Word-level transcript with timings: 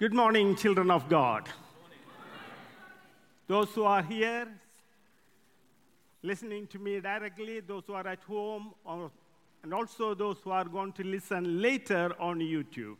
Good 0.00 0.14
morning, 0.14 0.56
children 0.56 0.90
of 0.90 1.10
God. 1.10 1.46
Those 3.46 3.68
who 3.74 3.82
are 3.82 4.02
here 4.02 4.48
listening 6.22 6.68
to 6.68 6.78
me 6.78 7.00
directly, 7.00 7.60
those 7.60 7.82
who 7.86 7.92
are 7.92 8.06
at 8.08 8.22
home, 8.22 8.72
or, 8.82 9.10
and 9.62 9.74
also 9.74 10.14
those 10.14 10.38
who 10.42 10.52
are 10.52 10.64
going 10.64 10.94
to 10.94 11.04
listen 11.04 11.60
later 11.60 12.14
on 12.18 12.38
YouTube. 12.38 12.96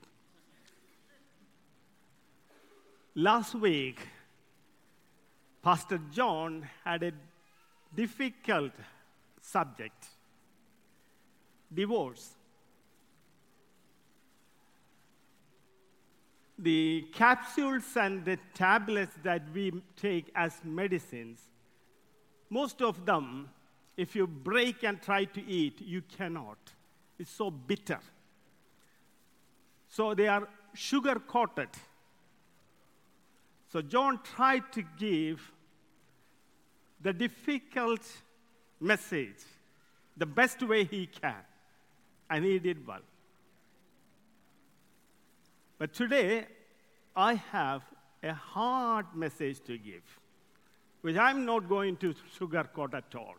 Last 3.14 3.54
week, 3.54 3.98
Pastor 5.62 6.02
John 6.12 6.68
had 6.84 7.02
a 7.02 7.12
difficult 7.96 8.72
subject 9.40 10.04
divorce. 11.72 12.34
The 16.62 17.06
capsules 17.12 17.96
and 17.96 18.24
the 18.24 18.38
tablets 18.54 19.16
that 19.22 19.42
we 19.54 19.72
take 19.96 20.30
as 20.34 20.60
medicines, 20.64 21.40
most 22.50 22.82
of 22.82 23.06
them, 23.06 23.48
if 23.96 24.14
you 24.14 24.26
break 24.26 24.82
and 24.82 25.00
try 25.00 25.24
to 25.24 25.44
eat, 25.44 25.80
you 25.80 26.02
cannot. 26.02 26.58
It's 27.18 27.30
so 27.30 27.50
bitter. 27.50 28.00
So 29.88 30.14
they 30.14 30.28
are 30.28 30.48
sugar 30.74 31.16
coated. 31.16 31.70
So 33.68 33.82
John 33.82 34.20
tried 34.22 34.72
to 34.72 34.82
give 34.98 35.52
the 37.00 37.12
difficult 37.12 38.00
message 38.80 39.42
the 40.16 40.26
best 40.26 40.62
way 40.62 40.84
he 40.84 41.06
can, 41.06 41.42
and 42.28 42.44
he 42.44 42.58
did 42.58 42.86
well. 42.86 43.00
But 45.78 45.94
today, 45.94 46.46
I 47.14 47.34
have 47.34 47.82
a 48.22 48.32
hard 48.32 49.06
message 49.14 49.60
to 49.64 49.78
give, 49.78 50.02
which 51.00 51.16
I'm 51.16 51.44
not 51.44 51.68
going 51.68 51.96
to 51.98 52.14
sugarcoat 52.38 52.94
at 52.94 53.14
all. 53.14 53.34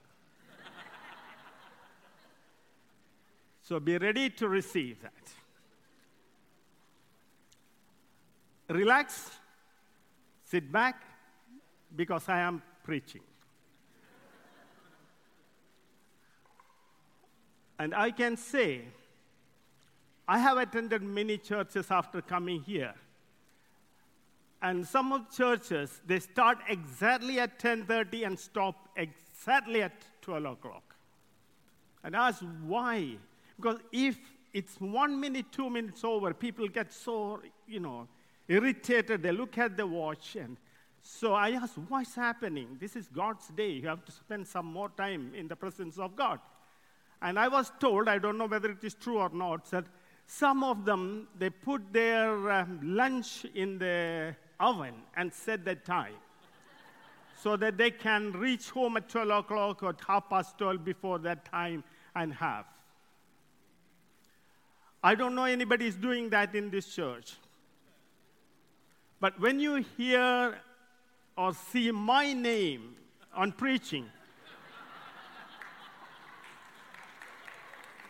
so 3.63 3.80
be 3.80 3.97
ready 3.97 4.30
to 4.30 4.50
receive 4.50 5.02
that. 5.02 5.13
Relax, 8.69 9.31
sit 10.45 10.72
back, 10.72 11.03
because 11.95 12.30
I 12.30 12.39
am 12.39 12.61
preaching. 12.83 13.22
and 17.81 17.95
I 17.95 18.11
can 18.11 18.38
say 18.38 18.83
I 20.28 20.38
have 20.38 20.58
attended 20.58 21.02
many 21.02 21.39
churches 21.39 21.89
after 21.89 22.22
coming 22.22 22.61
here. 22.61 22.94
And 24.62 24.88
some 24.88 25.12
of 25.12 25.30
churches, 25.36 26.02
they 26.06 26.20
start 26.20 26.59
exactly 26.70 27.40
at 27.40 27.59
10:30 27.59 28.26
and 28.26 28.40
stop 28.40 28.90
exactly 28.95 29.81
at 29.81 29.94
12 30.22 30.45
o'clock. 30.45 30.95
And 32.03 32.16
I 32.16 32.30
ask 32.30 32.44
why? 32.64 33.18
Because 33.56 33.80
if 33.92 34.18
it's 34.53 34.80
one 34.80 35.20
minute, 35.20 35.52
two 35.52 35.70
minutes 35.70 36.03
over, 36.03 36.34
people 36.34 36.68
get 36.68 36.94
so, 36.94 37.42
you 37.68 37.80
know, 37.80 38.08
irritated. 38.48 39.23
They 39.23 39.31
look 39.31 39.58
at 39.58 39.78
the 39.78 39.88
watch. 39.88 40.36
And 40.36 40.58
so 41.02 41.34
I 41.34 41.52
ask, 41.52 41.73
what's 41.88 42.16
happening? 42.16 42.78
This 42.80 42.96
is 42.96 43.08
God's 43.08 43.48
day. 43.50 43.72
You 43.72 43.88
have 43.88 44.06
to 44.06 44.12
spend 44.12 44.48
some 44.48 44.66
more 44.66 44.90
time 44.90 45.34
in 45.36 45.48
the 45.48 45.56
presence 45.56 45.98
of 45.98 46.16
God. 46.16 46.40
And 47.22 47.38
I 47.40 47.48
was 47.48 47.72
told, 47.80 48.08
I 48.08 48.18
don't 48.18 48.38
know 48.38 48.48
whether 48.48 48.72
it 48.72 48.84
is 48.84 48.96
true 48.96 49.20
or 49.20 49.30
not, 49.30 49.70
that 49.72 49.86
some 50.25 50.64
of 50.64 50.86
them, 50.86 51.28
they 51.38 51.50
put 51.50 51.94
their 51.94 52.52
um, 52.52 52.80
lunch 52.81 53.46
in 53.53 53.78
the 53.78 54.36
oven 54.62 54.94
and 55.17 55.34
set 55.34 55.66
the 55.66 55.76
time 55.76 56.16
so 57.42 57.58
that 57.58 57.78
they 57.78 57.90
can 57.90 58.31
reach 58.34 58.70
home 58.70 58.98
at 58.98 59.09
12 59.09 59.30
o'clock 59.30 59.84
or 59.84 59.95
half 60.08 60.30
past 60.30 60.58
12 60.58 60.86
before 60.86 61.18
that 61.19 61.44
time 61.46 61.84
and 62.16 62.34
have. 62.34 62.66
I 65.03 65.16
don't 65.16 65.34
know 65.34 65.46
anybody 65.46 65.88
is 65.88 65.96
doing 65.96 66.30
that 66.30 66.53
in 66.53 66.69
this 66.69 66.94
church. 66.94 67.34
But 69.19 69.40
when 69.40 69.59
you 69.59 69.84
hear 69.97 70.59
or 71.35 71.53
see 71.53 71.91
my 71.91 72.34
name 72.34 72.96
on 73.34 73.52
preaching, 73.52 74.06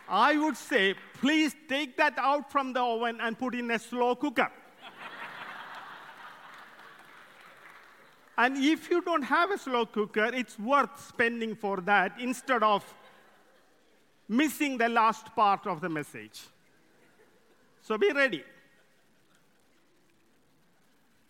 I 0.08 0.36
would 0.36 0.58
say, 0.58 0.94
please 1.14 1.56
take 1.68 1.96
that 1.96 2.18
out 2.18 2.52
from 2.52 2.74
the 2.74 2.82
oven 2.82 3.18
and 3.22 3.38
put 3.38 3.54
in 3.54 3.70
a 3.70 3.78
slow 3.78 4.14
cooker. 4.14 4.50
And 8.38 8.56
if 8.56 8.90
you 8.90 9.02
don't 9.02 9.22
have 9.22 9.50
a 9.50 9.58
slow 9.58 9.84
cooker, 9.86 10.30
it's 10.32 10.58
worth 10.58 11.06
spending 11.06 11.54
for 11.54 11.80
that 11.82 12.12
instead 12.18 12.62
of 12.62 12.82
missing 14.28 14.78
the 14.78 14.88
last 14.88 15.34
part 15.34 15.66
of 15.66 15.80
the 15.80 15.88
message. 15.88 16.40
So 17.82 17.98
be 17.98 18.10
ready. 18.12 18.42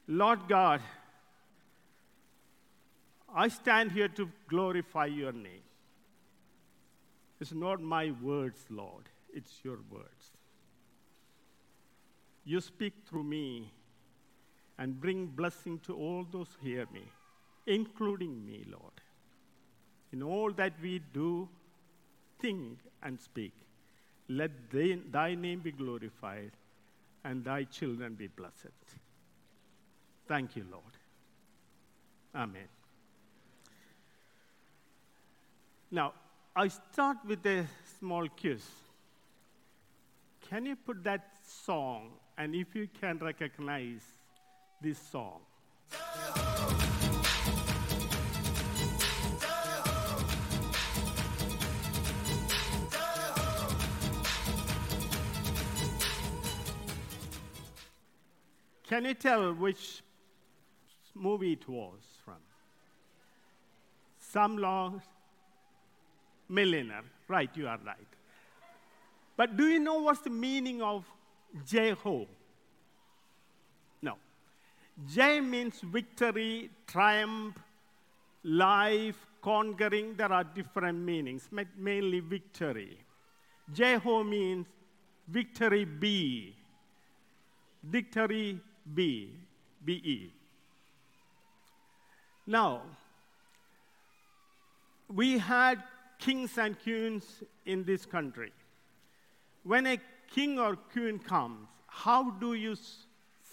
Lord 0.06 0.40
God, 0.48 0.80
I 3.34 3.48
stand 3.48 3.92
here 3.92 4.08
to 4.08 4.28
glorify 4.48 5.06
your 5.06 5.32
name. 5.32 5.62
It's 7.40 7.52
not 7.52 7.80
my 7.80 8.12
words, 8.22 8.60
Lord, 8.70 9.08
it's 9.34 9.52
your 9.64 9.78
words. 9.90 10.30
You 12.44 12.60
speak 12.60 12.92
through 13.08 13.24
me 13.24 13.72
and 14.78 15.00
bring 15.00 15.26
blessing 15.26 15.78
to 15.86 15.94
all 15.94 16.26
those 16.30 16.48
who 16.60 16.68
hear 16.68 16.86
me, 16.92 17.04
including 17.66 18.44
me, 18.44 18.64
Lord. 18.70 18.92
In 20.12 20.22
all 20.22 20.52
that 20.52 20.74
we 20.82 21.00
do, 21.12 21.48
think, 22.40 22.78
and 23.02 23.20
speak, 23.20 23.52
let 24.28 24.50
thy 25.12 25.34
name 25.34 25.60
be 25.60 25.72
glorified 25.72 26.52
and 27.24 27.44
thy 27.44 27.64
children 27.64 28.14
be 28.14 28.26
blessed. 28.26 28.72
Thank 30.26 30.56
you, 30.56 30.64
Lord. 30.70 30.84
Amen. 32.34 32.68
Now, 35.90 36.14
I 36.56 36.68
start 36.68 37.18
with 37.26 37.44
a 37.46 37.66
small 37.98 38.26
quiz. 38.28 38.64
Can 40.48 40.66
you 40.66 40.76
put 40.76 41.04
that 41.04 41.28
song, 41.46 42.10
and 42.36 42.54
if 42.54 42.74
you 42.74 42.88
can 43.00 43.18
recognize 43.18 44.02
this 44.82 44.98
song? 44.98 45.40
Can 58.88 59.06
you 59.06 59.14
tell 59.14 59.54
which 59.54 60.02
movie 61.14 61.52
it 61.52 61.66
was 61.68 62.00
from? 62.24 62.34
Some 64.18 64.58
long 64.58 65.00
millionaire. 66.48 67.04
Right, 67.28 67.48
you 67.54 67.68
are 67.68 67.78
right. 67.86 67.96
But 69.36 69.56
do 69.56 69.66
you 69.66 69.78
know 69.78 70.02
what's 70.02 70.20
the 70.20 70.30
meaning 70.30 70.82
of 70.82 71.06
Jai 71.66 71.92
Ho? 72.02 72.28
No. 74.96 75.04
Jai 75.14 75.40
means 75.40 75.80
victory, 75.80 76.70
triumph, 76.86 77.58
life, 78.44 79.26
conquering. 79.42 80.14
There 80.16 80.32
are 80.32 80.44
different 80.44 80.98
meanings, 80.98 81.48
mainly 81.76 82.20
victory. 82.20 82.98
Jai 83.72 83.94
Ho 83.96 84.22
means 84.22 84.66
victory 85.28 85.84
B. 85.84 86.54
Victory 87.82 88.60
B. 88.94 89.30
B-E. 89.84 90.32
Now, 92.46 92.82
we 95.12 95.38
had 95.38 95.82
kings 96.18 96.56
and 96.58 96.80
queens 96.80 97.42
in 97.66 97.84
this 97.84 98.06
country. 98.06 98.52
When 99.64 99.86
a 99.86 99.98
king 100.32 100.58
or 100.58 100.76
queen 100.76 101.18
comes, 101.18 101.66
how 101.86 102.30
do 102.30 102.54
you 102.54 102.76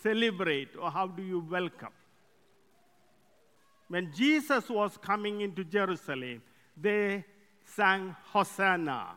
celebrate 0.02 0.70
or 0.80 0.92
how 0.92 1.08
do 1.08 1.24
you 1.24 1.40
welcome? 1.40 1.94
When 3.88 4.12
Jesus 4.14 4.70
was 4.70 4.98
coming 4.98 5.42
into 5.42 5.64
Jerusalem, 5.64 6.42
they 6.80 7.26
sang 7.66 8.16
Hosanna. 8.26 9.08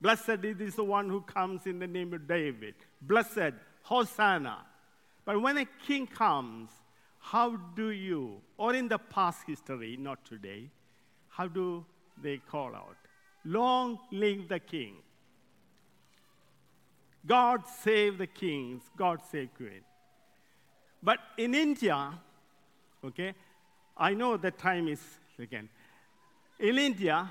Blessed 0.00 0.44
is 0.44 0.74
the 0.74 0.84
one 0.84 1.08
who 1.08 1.20
comes 1.22 1.66
in 1.66 1.78
the 1.78 1.86
name 1.86 2.12
of 2.12 2.26
David. 2.26 2.74
Blessed, 3.02 3.54
Hosanna. 3.82 4.58
But 5.24 5.40
when 5.40 5.58
a 5.58 5.66
king 5.86 6.06
comes, 6.06 6.70
how 7.18 7.56
do 7.56 7.90
you, 7.90 8.40
or 8.56 8.74
in 8.74 8.88
the 8.88 8.98
past 8.98 9.40
history, 9.46 9.96
not 9.98 10.24
today, 10.24 10.70
how 11.28 11.48
do 11.48 11.84
they 12.22 12.38
call 12.38 12.74
out, 12.74 12.96
Long 13.44 13.98
live 14.12 14.48
the 14.48 14.58
king. 14.58 14.96
God 17.26 17.62
save 17.82 18.18
the 18.18 18.26
kings, 18.26 18.82
God 18.96 19.20
save 19.30 19.54
queen. 19.54 19.82
But 21.02 21.18
in 21.36 21.54
India, 21.54 22.12
okay, 23.04 23.34
I 23.96 24.14
know 24.14 24.36
the 24.36 24.50
time 24.50 24.88
is 24.88 25.02
again. 25.38 25.68
In 26.58 26.78
India, 26.78 27.28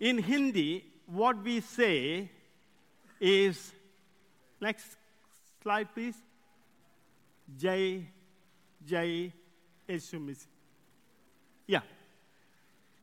in 0.00 0.18
Hindi, 0.18 0.84
what 1.06 1.42
we 1.42 1.60
say 1.60 2.30
is 3.20 3.72
next 4.60 4.96
slide, 5.62 5.88
please. 5.94 6.16
Jai, 7.58 8.06
Jai, 8.86 9.32
Yeshu 9.88 10.20
Misi. 10.20 10.46
Yeah. 11.66 11.80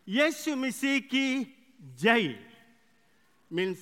Yeshu 0.07 0.57
Misi 0.57 1.01
ki 1.01 1.55
Jai 1.99 2.35
means 3.49 3.79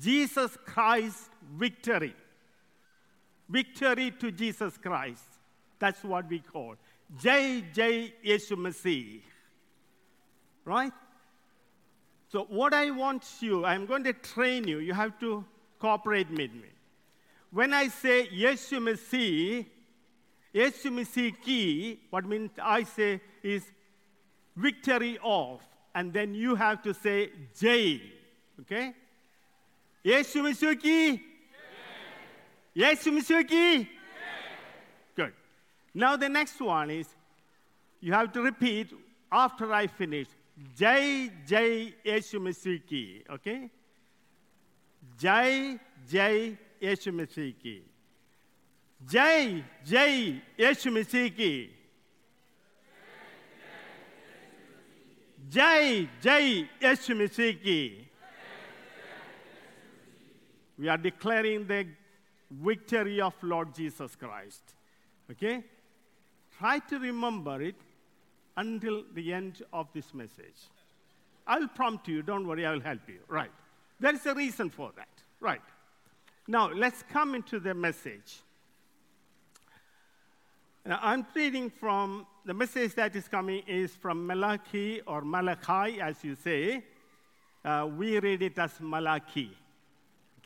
Jesus 0.00 0.56
Christ 0.64 1.30
victory. 1.56 2.14
Victory 3.48 4.10
to 4.12 4.30
Jesus 4.30 4.76
Christ. 4.78 5.22
That's 5.78 6.02
what 6.02 6.28
we 6.28 6.40
call. 6.40 6.76
Jai 7.22 7.62
Jai 7.74 8.12
Yeshu 8.24 8.56
Masi. 8.56 9.20
Right? 10.64 10.92
So, 12.32 12.46
what 12.48 12.74
I 12.74 12.90
want 12.90 13.24
you, 13.40 13.64
I'm 13.64 13.86
going 13.86 14.02
to 14.04 14.12
train 14.12 14.66
you. 14.66 14.78
You 14.78 14.94
have 14.94 15.18
to 15.20 15.44
cooperate 15.78 16.28
with 16.30 16.52
me. 16.52 16.70
When 17.52 17.72
I 17.72 17.88
say 17.88 18.26
Yeshu 18.28 18.78
Masi, 18.78 19.66
Yeshu 20.54 20.90
Masi 20.90 21.34
ki, 21.42 22.00
what 22.10 22.24
means 22.24 22.50
I 22.60 22.82
say 22.82 23.20
is 23.42 23.64
victory 24.56 25.18
of, 25.22 25.60
and 25.94 26.12
then 26.12 26.34
you 26.34 26.54
have 26.56 26.82
to 26.82 26.94
say 26.94 27.30
Jai. 27.60 28.00
Okay? 28.62 28.94
Yeshu 30.04 30.42
Masi 30.42 30.80
ki? 30.80 31.22
Yeshu 32.76 33.12
Masi 33.12 33.48
ki? 33.48 33.88
Good. 35.16 35.32
Now 35.94 36.16
the 36.16 36.28
next 36.28 36.60
one 36.60 36.90
is 36.90 37.06
you 38.00 38.12
have 38.12 38.32
to 38.32 38.42
repeat 38.42 38.92
after 39.32 39.72
I 39.72 39.86
finish. 39.86 40.26
Jai 40.76 41.30
Jai 41.46 41.94
Yeshu 42.04 42.38
Masi 42.40 42.86
ki. 42.86 43.24
Okay? 43.30 43.70
Jai 45.18 45.78
Jai 46.10 46.58
Yeshu 46.82 47.58
ki. 47.58 47.82
Jai 49.08 49.64
Jai 49.86 50.42
Yeshu 50.58 51.36
ki. 51.36 51.70
Jai 55.48 56.08
Jai 56.20 56.68
Yeshu 56.80 57.16
Masi 57.16 57.62
ki. 57.62 58.03
We 60.78 60.88
are 60.88 60.96
declaring 60.96 61.66
the 61.66 61.86
victory 62.50 63.20
of 63.20 63.34
Lord 63.42 63.74
Jesus 63.74 64.16
Christ. 64.16 64.62
Okay? 65.30 65.62
Try 66.58 66.78
to 66.80 66.98
remember 66.98 67.60
it 67.62 67.76
until 68.56 69.04
the 69.14 69.32
end 69.32 69.62
of 69.72 69.88
this 69.92 70.14
message. 70.14 70.68
I'll 71.46 71.68
prompt 71.68 72.08
you, 72.08 72.22
don't 72.22 72.46
worry, 72.46 72.64
I 72.64 72.72
will 72.72 72.80
help 72.80 73.08
you. 73.08 73.18
Right. 73.28 73.50
There 74.00 74.14
is 74.14 74.24
a 74.26 74.34
reason 74.34 74.70
for 74.70 74.90
that. 74.96 75.08
Right. 75.40 75.60
Now, 76.46 76.70
let's 76.72 77.02
come 77.10 77.34
into 77.34 77.58
the 77.58 77.74
message. 77.74 78.40
Now, 80.86 80.98
I'm 81.02 81.26
reading 81.34 81.70
from 81.70 82.26
the 82.44 82.52
message 82.52 82.94
that 82.94 83.16
is 83.16 83.26
coming 83.28 83.62
is 83.66 83.94
from 83.94 84.26
Malachi 84.26 85.00
or 85.06 85.22
Malachi, 85.22 86.00
as 86.00 86.22
you 86.22 86.34
say. 86.34 86.84
Uh, 87.64 87.88
we 87.96 88.18
read 88.18 88.42
it 88.42 88.58
as 88.58 88.72
Malachi. 88.80 89.50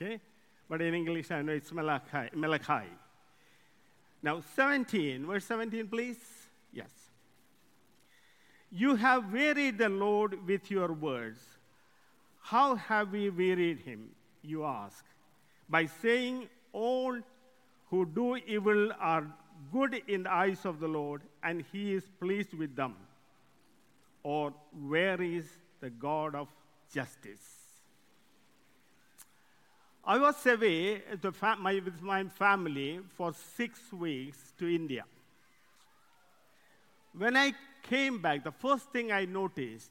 Okay? 0.01 0.21
But 0.69 0.83
in 0.83 0.95
English, 0.95 1.31
I 1.31 1.43
know 1.43 1.53
it's 1.53 1.73
Malachi. 1.73 2.29
Malachi. 2.35 2.87
Now, 4.23 4.43
17, 4.55 5.27
verse 5.27 5.45
17, 5.45 5.89
please. 5.89 6.19
Yes. 6.73 6.91
You 8.71 8.97
have 8.97 9.33
wearied 9.33 9.79
the 9.79 9.89
Lord 9.89 10.47
with 10.47 10.71
your 10.71 10.93
words. 10.93 11.41
How 12.41 12.77
have 12.77 13.13
we 13.13 13.31
wearied 13.31 13.81
him, 13.81 14.11
you 14.43 14.65
ask? 14.65 15.05
By 15.69 15.87
saying, 15.87 16.49
All 16.73 17.19
who 17.91 18.07
do 18.07 18.37
evil 18.37 18.93
are 19.01 19.27
good 19.73 20.03
in 20.07 20.25
the 20.25 20.33
eyes 20.33 20.65
of 20.65 20.81
the 20.81 20.89
Lord, 20.89 21.23
and 21.43 21.65
he 21.73 21.95
is 21.95 22.05
pleased 22.21 22.55
with 22.55 22.77
them. 22.77 22.95
Or, 24.23 24.53
where 24.87 25.21
is 25.21 25.49
the 25.81 25.91
God 25.91 26.35
of 26.35 26.49
justice? 26.93 27.58
I 30.09 30.17
was 30.17 30.47
away 30.47 31.03
my, 31.59 31.75
with 31.85 32.01
my 32.01 32.25
family 32.25 32.99
for 33.15 33.35
six 33.35 33.93
weeks 33.93 34.55
to 34.59 34.67
India. 34.67 35.05
When 37.13 37.37
I 37.37 37.53
came 37.83 38.23
back, 38.23 38.43
the 38.43 38.51
first 38.51 38.91
thing 38.91 39.13
I 39.13 39.27
noticed 39.27 39.91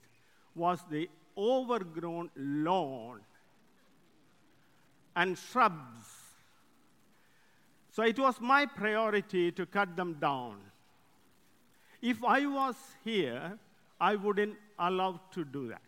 was 0.56 0.80
the 0.90 1.08
overgrown 1.38 2.31
lawn 2.36 3.19
and 5.16 5.38
shrubs. 5.38 6.08
So 7.92 8.02
it 8.02 8.18
was 8.18 8.42
my 8.42 8.66
priority 8.66 9.52
to 9.52 9.68
cut 9.68 9.96
them 9.96 10.18
down. 10.19 10.58
If 12.02 12.24
I 12.24 12.44
was 12.48 12.75
here, 13.04 13.60
I 14.02 14.16
wouldn't 14.16 14.56
allow 14.80 15.22
to 15.34 15.46
do 15.46 15.68
that. 15.68 15.87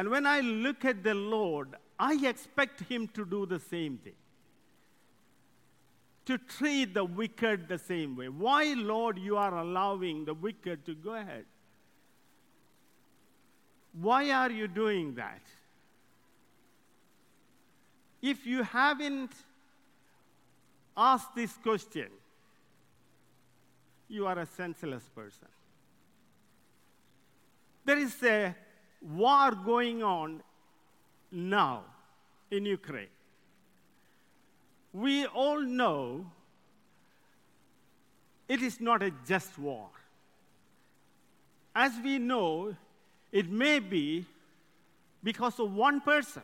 And 0.00 0.08
when 0.08 0.24
I 0.24 0.40
look 0.40 0.86
at 0.86 1.04
the 1.04 1.12
Lord, 1.12 1.76
I 1.98 2.26
expect 2.26 2.80
Him 2.84 3.06
to 3.08 3.26
do 3.26 3.44
the 3.44 3.58
same 3.58 3.98
thing. 3.98 4.14
To 6.24 6.38
treat 6.38 6.94
the 6.94 7.04
wicked 7.04 7.68
the 7.68 7.76
same 7.76 8.16
way. 8.16 8.30
Why, 8.30 8.72
Lord, 8.74 9.18
you 9.18 9.36
are 9.36 9.54
allowing 9.54 10.24
the 10.24 10.32
wicked 10.32 10.86
to 10.86 10.94
go 10.94 11.16
ahead? 11.16 11.44
Why 13.92 14.30
are 14.30 14.50
you 14.50 14.68
doing 14.68 15.16
that? 15.16 15.42
If 18.22 18.46
you 18.46 18.62
haven't 18.62 19.32
asked 20.96 21.34
this 21.34 21.52
question, 21.58 22.08
you 24.08 24.26
are 24.26 24.38
a 24.38 24.46
senseless 24.46 25.04
person. 25.14 25.48
There 27.84 27.98
is 27.98 28.22
a 28.22 28.54
war 29.00 29.52
going 29.52 30.02
on 30.02 30.42
now 31.30 31.82
in 32.50 32.66
Ukraine. 32.66 33.08
We 34.92 35.26
all 35.26 35.60
know 35.60 36.26
it 38.48 38.62
is 38.62 38.80
not 38.80 39.02
a 39.02 39.12
just 39.26 39.58
war. 39.58 39.88
As 41.74 41.92
we 42.02 42.18
know, 42.18 42.74
it 43.30 43.48
may 43.48 43.78
be 43.78 44.26
because 45.22 45.60
of 45.60 45.72
one 45.72 46.00
person. 46.00 46.42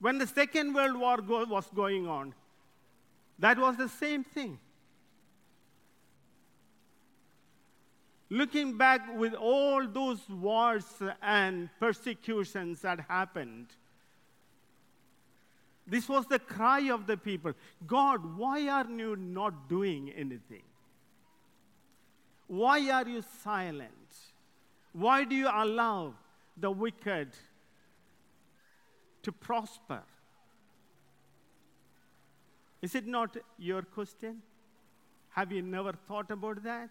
When 0.00 0.16
the 0.16 0.26
Second 0.26 0.74
World 0.74 0.96
War 0.96 1.18
go- 1.18 1.44
was 1.44 1.66
going 1.74 2.08
on, 2.08 2.32
that 3.38 3.58
was 3.58 3.76
the 3.76 3.88
same 3.88 4.24
thing. 4.24 4.58
Looking 8.30 8.78
back 8.78 9.18
with 9.18 9.34
all 9.34 9.86
those 9.86 10.20
wars 10.30 10.86
and 11.20 11.68
persecutions 11.80 12.80
that 12.82 13.00
happened, 13.08 13.66
this 15.86 16.08
was 16.08 16.24
the 16.26 16.38
cry 16.38 16.88
of 16.90 17.06
the 17.06 17.16
people 17.16 17.52
God, 17.86 18.36
why 18.36 18.68
are 18.68 18.86
you 18.88 19.16
not 19.16 19.68
doing 19.68 20.10
anything? 20.10 20.62
Why 22.46 22.90
are 22.90 23.06
you 23.06 23.22
silent? 23.44 23.92
Why 24.92 25.24
do 25.24 25.34
you 25.34 25.48
allow 25.52 26.14
the 26.56 26.70
wicked 26.70 27.28
to 29.22 29.32
prosper? 29.32 30.02
Is 32.82 32.94
it 32.94 33.06
not 33.06 33.36
your 33.58 33.82
question? 33.82 34.42
Have 35.30 35.52
you 35.52 35.62
never 35.62 35.92
thought 35.92 36.30
about 36.30 36.62
that? 36.64 36.90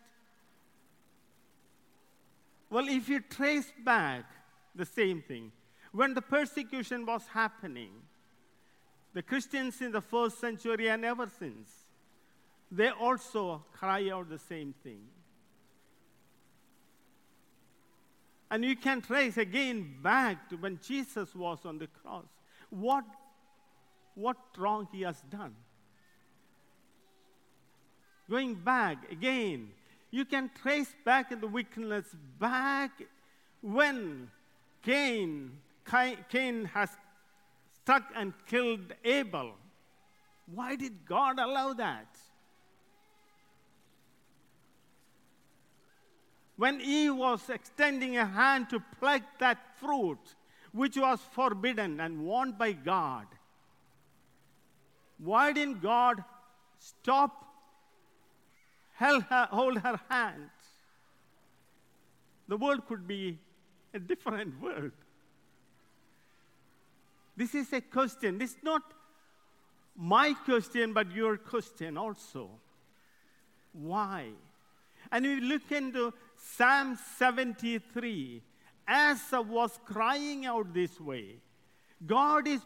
Well, 2.69 2.87
if 2.87 3.09
you 3.09 3.19
trace 3.21 3.71
back 3.83 4.25
the 4.75 4.85
same 4.85 5.21
thing, 5.21 5.51
when 5.91 6.13
the 6.13 6.21
persecution 6.21 7.05
was 7.05 7.25
happening, 7.33 7.91
the 9.13 9.23
Christians 9.23 9.81
in 9.81 9.91
the 9.91 10.01
first 10.01 10.39
century 10.39 10.89
and 10.89 11.03
ever 11.03 11.27
since, 11.39 11.69
they 12.71 12.89
also 12.89 13.63
cry 13.73 14.09
out 14.11 14.29
the 14.29 14.37
same 14.37 14.73
thing. 14.83 15.01
And 18.51 18.63
you 18.63 18.75
can 18.75 19.01
trace 19.01 19.37
again 19.37 19.95
back 20.01 20.49
to 20.49 20.57
when 20.57 20.79
Jesus 20.85 21.35
was 21.35 21.65
on 21.65 21.79
the 21.79 21.87
cross. 21.87 22.25
What, 22.69 23.05
what 24.15 24.37
wrong 24.57 24.87
he 24.91 25.01
has 25.01 25.21
done? 25.29 25.55
Going 28.29 28.55
back 28.55 29.11
again, 29.11 29.69
you 30.11 30.25
can 30.25 30.49
trace 30.61 30.93
back 31.05 31.29
the 31.39 31.47
wickedness 31.47 32.05
back 32.39 32.91
when 33.61 34.29
Cain, 34.83 35.51
Cain 36.29 36.65
has 36.65 36.89
struck 37.81 38.03
and 38.15 38.33
killed 38.47 38.93
Abel. 39.03 39.53
Why 40.53 40.75
did 40.75 41.05
God 41.05 41.39
allow 41.39 41.73
that? 41.73 42.07
When 46.57 46.81
Eve 46.81 47.15
was 47.15 47.49
extending 47.49 48.17
a 48.17 48.25
hand 48.25 48.69
to 48.71 48.83
pluck 48.99 49.21
that 49.39 49.77
fruit, 49.79 50.19
which 50.73 50.97
was 50.97 51.19
forbidden 51.31 51.99
and 51.99 52.25
warned 52.25 52.57
by 52.57 52.73
God, 52.73 53.27
why 55.17 55.53
didn't 55.53 55.81
God 55.81 56.23
stop, 56.79 57.48
hold 58.99 59.23
her, 59.23 59.47
hold 59.51 59.77
her 59.79 59.99
hand? 60.09 60.49
The 62.47 62.57
world 62.57 62.85
could 62.87 63.07
be 63.07 63.37
a 63.93 63.99
different 63.99 64.59
world. 64.61 64.91
This 67.37 67.55
is 67.55 67.71
a 67.73 67.81
question. 67.81 68.37
This 68.37 68.51
is 68.51 68.63
not 68.63 68.81
my 69.95 70.33
question, 70.45 70.93
but 70.93 71.11
your 71.11 71.37
question 71.37 71.97
also. 71.97 72.49
Why? 73.71 74.29
And 75.11 75.25
we 75.25 75.39
look 75.41 75.71
into 75.71 76.13
Psalm 76.35 76.97
73. 77.17 78.41
Asaph 78.87 79.45
was 79.45 79.79
crying 79.85 80.45
out 80.45 80.73
this 80.73 80.99
way 80.99 81.35
God 82.05 82.47
is 82.47 82.61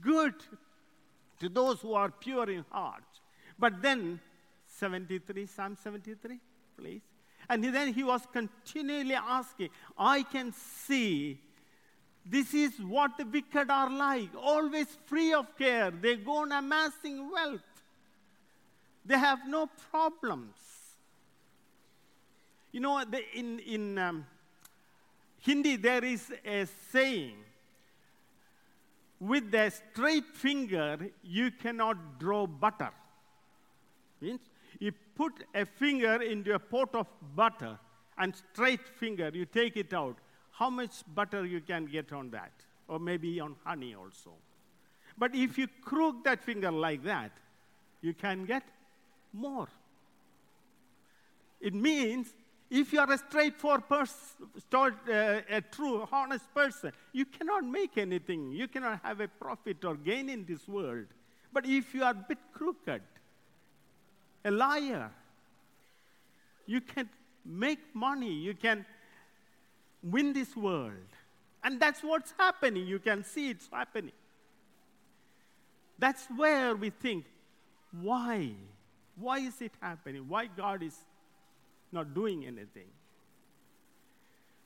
good 0.00 0.34
to 1.40 1.48
those 1.48 1.80
who 1.80 1.94
are 1.94 2.10
pure 2.10 2.50
in 2.50 2.64
heart. 2.70 3.04
But 3.58 3.82
then, 3.82 4.20
73, 4.82 5.46
Psalm 5.46 5.76
73, 5.80 6.40
please. 6.76 7.02
And 7.48 7.62
then 7.62 7.92
he 7.92 8.02
was 8.02 8.22
continually 8.32 9.14
asking, 9.14 9.68
I 9.96 10.24
can 10.24 10.52
see 10.52 11.38
this 12.26 12.52
is 12.52 12.72
what 12.80 13.16
the 13.16 13.24
wicked 13.24 13.70
are 13.70 13.88
like, 13.88 14.30
always 14.36 14.88
free 15.06 15.32
of 15.32 15.56
care. 15.56 15.92
They 15.92 16.16
go 16.16 16.38
on 16.38 16.50
amassing 16.50 17.30
wealth. 17.30 17.60
They 19.06 19.18
have 19.18 19.46
no 19.46 19.68
problems. 19.92 20.56
You 22.72 22.80
know, 22.80 23.00
in, 23.34 23.60
in 23.60 23.98
um, 23.98 24.26
Hindi, 25.38 25.76
there 25.76 26.04
is 26.04 26.32
a 26.44 26.66
saying 26.90 27.36
with 29.20 29.54
a 29.54 29.70
straight 29.70 30.26
finger, 30.34 30.98
you 31.22 31.52
cannot 31.52 32.18
draw 32.18 32.48
butter. 32.48 32.90
Means 34.20 34.40
put 35.14 35.32
a 35.54 35.64
finger 35.64 36.22
into 36.22 36.54
a 36.54 36.58
pot 36.58 36.94
of 36.94 37.06
butter 37.34 37.78
and 38.18 38.34
straight 38.52 38.86
finger, 38.88 39.30
you 39.32 39.46
take 39.46 39.76
it 39.76 39.92
out 39.92 40.16
how 40.52 40.70
much 40.70 41.02
butter 41.14 41.44
you 41.46 41.60
can 41.60 41.86
get 41.86 42.12
on 42.12 42.30
that, 42.30 42.52
or 42.88 42.98
maybe 42.98 43.40
on 43.40 43.56
honey 43.64 43.94
also. 43.94 44.32
But 45.16 45.34
if 45.34 45.58
you 45.58 45.66
crook 45.82 46.24
that 46.24 46.42
finger 46.42 46.70
like 46.70 47.02
that, 47.04 47.32
you 48.00 48.14
can 48.14 48.44
get 48.44 48.62
more. 49.32 49.68
It 51.60 51.74
means 51.74 52.34
if 52.70 52.92
you 52.92 53.00
are 53.00 53.12
a 53.12 53.18
straightforward 53.18 53.88
person, 53.88 54.48
uh, 54.74 55.40
a 55.48 55.60
true, 55.60 56.08
honest 56.10 56.52
person, 56.54 56.92
you 57.12 57.26
cannot 57.26 57.64
make 57.64 57.98
anything. 57.98 58.50
You 58.52 58.66
cannot 58.66 59.00
have 59.02 59.20
a 59.20 59.28
profit 59.28 59.84
or 59.84 59.94
gain 59.94 60.28
in 60.28 60.44
this 60.44 60.66
world. 60.66 61.06
But 61.52 61.66
if 61.66 61.94
you 61.94 62.02
are 62.02 62.12
a 62.12 62.24
bit 62.28 62.38
crooked, 62.52 63.02
a 64.44 64.50
liar, 64.50 65.10
you 66.66 66.80
can 66.80 67.08
make 67.44 67.94
money. 67.94 68.32
You 68.32 68.54
can 68.54 68.84
win 70.02 70.32
this 70.32 70.56
world. 70.56 70.92
And 71.64 71.80
that's 71.80 72.02
what's 72.02 72.34
happening. 72.38 72.86
You 72.86 72.98
can 72.98 73.24
see 73.24 73.50
it's 73.50 73.68
happening. 73.72 74.12
That's 75.98 76.26
where 76.36 76.74
we 76.74 76.90
think, 76.90 77.26
why? 78.00 78.52
Why 79.16 79.38
is 79.38 79.60
it 79.60 79.72
happening? 79.80 80.28
Why 80.28 80.46
God 80.46 80.82
is 80.82 80.96
not 81.92 82.14
doing 82.14 82.44
anything? 82.44 82.88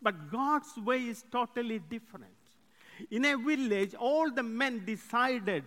But 0.01 0.31
God's 0.31 0.77
way 0.79 1.09
is 1.09 1.25
totally 1.31 1.79
different. 1.79 2.27
In 3.11 3.25
a 3.27 3.37
village, 3.37 3.95
all 3.95 4.31
the 4.31 4.43
men 4.43 4.85
decided 4.87 5.65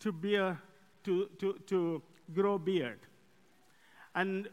to, 0.00 0.12
bear, 0.12 0.60
to, 1.04 1.28
to, 1.38 1.58
to 1.66 2.02
grow 2.32 2.58
beard. 2.58 3.00
And 4.18 4.48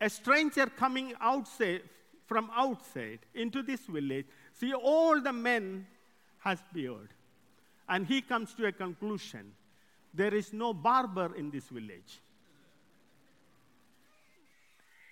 a 0.00 0.08
stranger 0.08 0.66
coming 0.66 1.14
outside 1.20 1.82
from 2.26 2.48
outside 2.54 3.18
into 3.34 3.60
this 3.60 3.80
village, 3.80 4.26
see 4.52 4.72
all 4.72 5.20
the 5.20 5.32
men 5.32 5.84
has 6.38 6.60
beard. 6.72 7.08
And 7.88 8.06
he 8.06 8.20
comes 8.20 8.54
to 8.54 8.66
a 8.66 8.72
conclusion. 8.72 9.52
There 10.14 10.32
is 10.32 10.52
no 10.52 10.72
barber 10.72 11.34
in 11.34 11.50
this 11.50 11.64
village. 11.64 12.20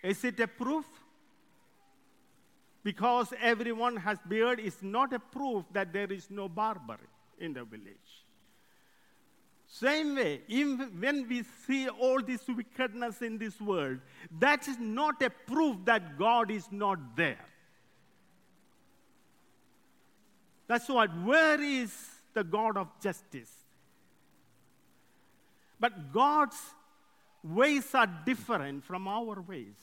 Is 0.04 0.22
it 0.22 0.38
a 0.38 0.46
proof? 0.46 0.86
Because 2.84 3.32
everyone 3.40 3.96
has 3.96 4.18
beard 4.28 4.60
is 4.60 4.76
not 4.80 5.12
a 5.12 5.18
proof 5.18 5.64
that 5.72 5.92
there 5.92 6.12
is 6.12 6.30
no 6.30 6.48
barber 6.48 7.00
in 7.40 7.52
the 7.52 7.64
village. 7.64 8.24
Same 9.80 10.14
way, 10.14 10.40
even 10.46 10.78
when 11.00 11.26
we 11.28 11.42
see 11.66 11.88
all 11.88 12.22
this 12.22 12.46
wickedness 12.46 13.22
in 13.22 13.38
this 13.38 13.60
world, 13.60 13.98
that 14.38 14.68
is 14.68 14.78
not 14.78 15.20
a 15.20 15.30
proof 15.30 15.78
that 15.84 16.16
God 16.16 16.52
is 16.52 16.68
not 16.70 17.16
there. 17.16 17.44
That's 20.68 20.88
what, 20.88 21.10
where 21.24 21.60
is 21.60 21.92
the 22.34 22.44
God 22.44 22.76
of 22.76 22.86
justice? 23.02 23.50
But 25.80 26.12
God's 26.12 26.60
ways 27.42 27.92
are 27.96 28.08
different 28.24 28.84
from 28.84 29.08
our 29.08 29.40
ways. 29.40 29.74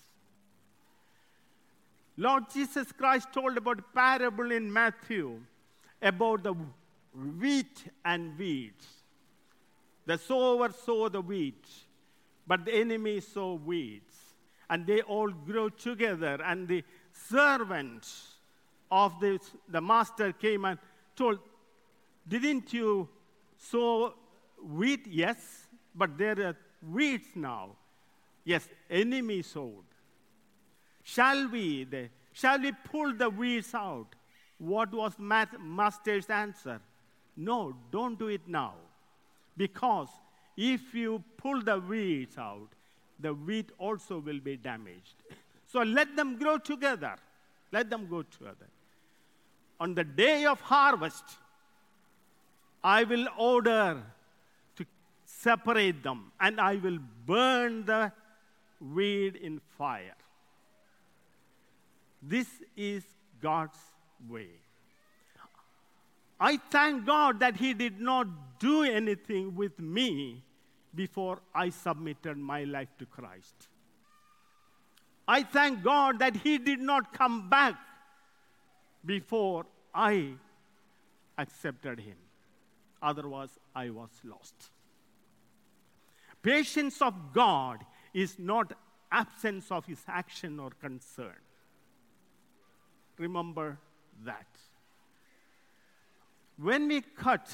Lord 2.15 2.45
Jesus 2.53 2.93
Christ 2.93 3.27
told 3.33 3.57
about 3.57 3.79
a 3.79 3.93
parable 3.93 4.53
in 4.53 4.71
Matthew 4.71 5.41
about 6.01 6.43
the 6.43 6.55
wheat 7.41 7.83
and 8.05 8.39
weeds. 8.39 9.00
The 10.05 10.17
sower 10.17 10.71
sowed 10.71 11.13
the 11.13 11.21
wheat, 11.21 11.65
but 12.47 12.65
the 12.65 12.73
enemy 12.73 13.19
sowed 13.19 13.65
weeds. 13.65 14.15
And 14.69 14.87
they 14.87 15.01
all 15.01 15.29
grow 15.29 15.69
together. 15.69 16.41
And 16.43 16.67
the 16.67 16.83
servant 17.11 18.07
of 18.89 19.19
this, 19.19 19.51
the 19.67 19.81
master 19.81 20.31
came 20.31 20.65
and 20.65 20.79
told, 21.15 21.39
Didn't 22.27 22.73
you 22.73 23.09
sow 23.57 24.13
wheat? 24.63 25.07
Yes, 25.07 25.67
but 25.93 26.17
there 26.17 26.39
are 26.47 26.57
weeds 26.89 27.27
now. 27.35 27.75
Yes, 28.43 28.67
enemy 28.89 29.41
sowed. 29.41 29.85
Shall 31.03 31.49
we, 31.49 31.87
shall 32.33 32.59
we 32.59 32.71
pull 32.71 33.13
the 33.13 33.29
weeds 33.29 33.73
out? 33.73 34.07
What 34.57 34.93
was 34.93 35.13
master's 35.17 36.29
answer? 36.29 36.79
No, 37.35 37.75
don't 37.91 38.17
do 38.17 38.27
it 38.27 38.47
now. 38.47 38.75
Because 39.57 40.09
if 40.57 40.93
you 40.93 41.23
pull 41.37 41.61
the 41.61 41.79
weeds 41.79 42.37
out, 42.37 42.69
the 43.19 43.33
wheat 43.33 43.71
also 43.77 44.19
will 44.19 44.39
be 44.39 44.57
damaged. 44.57 45.15
So 45.71 45.79
let 45.83 46.17
them 46.17 46.37
grow 46.37 46.57
together. 46.57 47.15
Let 47.71 47.89
them 47.89 48.07
go 48.09 48.23
together. 48.23 48.67
On 49.79 49.95
the 49.95 50.03
day 50.03 50.43
of 50.43 50.59
harvest, 50.59 51.23
I 52.83 53.05
will 53.05 53.27
order 53.37 54.03
to 54.75 54.85
separate 55.25 56.03
them, 56.03 56.33
and 56.41 56.59
I 56.59 56.75
will 56.75 56.99
burn 57.25 57.85
the 57.85 58.11
weed 58.81 59.37
in 59.37 59.61
fire. 59.77 60.17
This 62.21 62.47
is 62.75 63.03
God's 63.41 63.79
way. 64.29 64.49
I 66.41 66.57
thank 66.57 67.05
God 67.05 67.39
that 67.41 67.57
He 67.57 67.75
did 67.75 68.01
not 68.01 68.27
do 68.59 68.81
anything 68.83 69.55
with 69.55 69.79
me 69.79 70.43
before 70.95 71.37
I 71.53 71.69
submitted 71.69 72.35
my 72.35 72.63
life 72.63 72.89
to 72.97 73.05
Christ. 73.05 73.67
I 75.27 75.43
thank 75.43 75.83
God 75.83 76.17
that 76.17 76.35
He 76.37 76.57
did 76.57 76.79
not 76.79 77.13
come 77.13 77.47
back 77.47 77.75
before 79.05 79.67
I 79.93 80.33
accepted 81.37 81.99
Him. 81.99 82.17
Otherwise, 83.03 83.59
I 83.75 83.91
was 83.91 84.09
lost. 84.23 84.71
Patience 86.41 87.03
of 87.03 87.33
God 87.33 87.85
is 88.15 88.39
not 88.39 88.73
absence 89.11 89.69
of 89.69 89.85
His 89.85 90.03
action 90.07 90.59
or 90.59 90.71
concern. 90.71 91.37
Remember 93.19 93.77
that 94.25 94.47
when 96.61 96.87
we 96.87 97.01
cut 97.01 97.49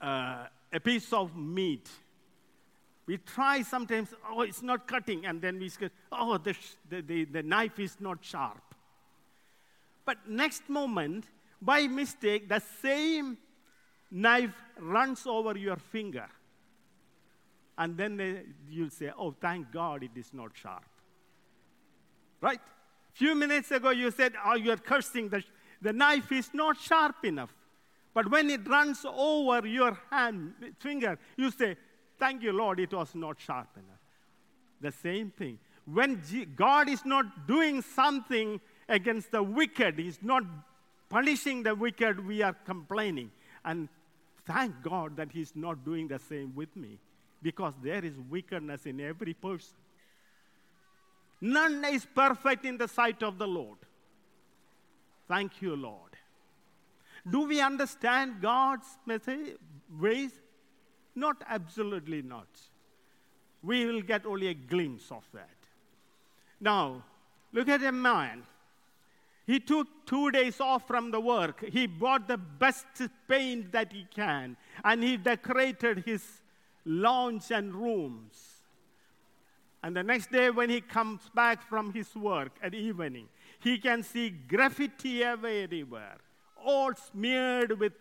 uh, 0.00 0.46
a 0.72 0.80
piece 0.80 1.12
of 1.12 1.36
meat, 1.36 1.88
we 3.06 3.18
try 3.18 3.62
sometimes, 3.62 4.08
oh, 4.30 4.42
it's 4.42 4.62
not 4.62 4.86
cutting, 4.86 5.26
and 5.26 5.40
then 5.40 5.58
we 5.58 5.68
say, 5.68 5.90
oh, 6.10 6.38
the, 6.38 6.54
the, 6.88 7.24
the 7.24 7.42
knife 7.42 7.78
is 7.78 7.96
not 8.00 8.18
sharp. 8.20 8.74
But 10.04 10.28
next 10.28 10.68
moment, 10.68 11.24
by 11.60 11.86
mistake, 11.86 12.48
the 12.48 12.62
same 12.80 13.38
knife 14.10 14.54
runs 14.78 15.26
over 15.26 15.56
your 15.56 15.76
finger. 15.76 16.28
And 17.78 17.96
then 17.96 18.16
they, 18.16 18.42
you'll 18.70 18.90
say, 18.90 19.10
Oh, 19.18 19.34
thank 19.38 19.70
God 19.70 20.02
it 20.02 20.12
is 20.16 20.32
not 20.32 20.52
sharp. 20.54 20.84
Right? 22.40 22.60
Few 23.12 23.34
minutes 23.34 23.70
ago 23.70 23.90
you 23.90 24.10
said, 24.10 24.32
Oh, 24.46 24.54
you're 24.54 24.78
cursing. 24.78 25.28
The, 25.28 25.42
the 25.82 25.92
knife 25.92 26.32
is 26.32 26.50
not 26.52 26.78
sharp 26.78 27.24
enough. 27.24 27.52
But 28.14 28.30
when 28.30 28.48
it 28.48 28.66
runs 28.66 29.04
over 29.04 29.66
your 29.66 29.98
hand, 30.10 30.54
finger, 30.78 31.18
you 31.36 31.50
say, 31.50 31.76
Thank 32.18 32.42
you, 32.42 32.52
Lord, 32.52 32.80
it 32.80 32.92
was 32.92 33.14
not 33.14 33.38
sharp 33.38 33.68
enough. 33.76 34.00
The 34.80 34.92
same 34.92 35.30
thing. 35.30 35.58
When 35.84 36.20
God 36.56 36.88
is 36.88 37.04
not 37.04 37.46
doing 37.46 37.82
something 37.82 38.60
against 38.88 39.30
the 39.30 39.42
wicked, 39.42 39.98
He's 39.98 40.18
not 40.22 40.44
punishing 41.08 41.62
the 41.62 41.74
wicked, 41.74 42.26
we 42.26 42.42
are 42.42 42.54
complaining. 42.64 43.30
And 43.64 43.88
thank 44.46 44.82
God 44.82 45.16
that 45.16 45.30
He's 45.30 45.54
not 45.54 45.84
doing 45.84 46.08
the 46.08 46.18
same 46.18 46.54
with 46.54 46.74
me 46.74 46.98
because 47.42 47.74
there 47.82 48.04
is 48.04 48.14
wickedness 48.30 48.86
in 48.86 49.00
every 49.00 49.34
person. 49.34 49.76
None 51.40 51.84
is 51.84 52.06
perfect 52.14 52.64
in 52.64 52.78
the 52.78 52.88
sight 52.88 53.22
of 53.22 53.38
the 53.38 53.46
Lord. 53.46 53.78
Thank 55.28 55.60
you, 55.60 55.76
Lord. 55.76 56.12
Do 57.28 57.46
we 57.46 57.60
understand 57.60 58.40
God's 58.40 58.86
message, 59.04 59.56
ways? 60.00 60.30
Not 61.14 61.42
absolutely 61.48 62.22
not. 62.22 62.48
We 63.62 63.86
will 63.86 64.02
get 64.02 64.26
only 64.26 64.48
a 64.48 64.54
glimpse 64.54 65.10
of 65.10 65.24
that. 65.32 65.48
Now, 66.60 67.02
look 67.52 67.68
at 67.68 67.82
a 67.82 67.92
man 67.92 68.44
he 69.46 69.60
took 69.60 69.86
two 70.06 70.32
days 70.32 70.60
off 70.60 70.88
from 70.88 71.12
the 71.12 71.20
work. 71.20 71.64
He 71.64 71.86
bought 71.86 72.26
the 72.26 72.36
best 72.36 72.86
paint 73.28 73.70
that 73.72 73.92
he 73.92 74.06
can, 74.12 74.56
and 74.84 75.02
he 75.02 75.16
decorated 75.16 76.02
his 76.04 76.42
lounge 76.84 77.52
and 77.52 77.72
rooms. 77.72 78.62
And 79.84 79.94
the 79.94 80.02
next 80.02 80.32
day, 80.32 80.50
when 80.50 80.68
he 80.68 80.80
comes 80.80 81.20
back 81.32 81.62
from 81.62 81.92
his 81.92 82.12
work 82.16 82.56
at 82.60 82.74
evening, 82.74 83.28
he 83.60 83.78
can 83.78 84.02
see 84.02 84.30
graffiti 84.30 85.22
everywhere, 85.22 86.18
all 86.64 86.94
smeared 86.94 87.78
with 87.78 87.94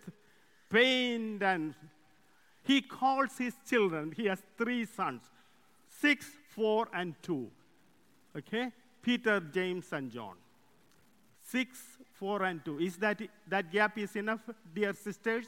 paint. 0.69 1.41
And 1.43 1.75
he 2.63 2.81
calls 2.81 3.38
his 3.38 3.53
children, 3.67 4.13
he 4.15 4.25
has 4.25 4.41
three 4.57 4.85
sons 4.85 5.21
six, 6.01 6.25
four, 6.50 6.88
and 6.93 7.15
two. 7.21 7.50
Okay? 8.38 8.71
Peter, 9.01 9.39
James, 9.39 9.91
and 9.93 10.12
John. 10.12 10.35
6, 11.47 11.77
4, 12.13 12.43
and 12.43 12.65
2. 12.65 12.79
Is 12.79 12.97
that, 12.97 13.21
that 13.47 13.71
gap 13.71 13.97
is 13.97 14.15
enough, 14.15 14.39
dear 14.74 14.93
sisters? 14.93 15.45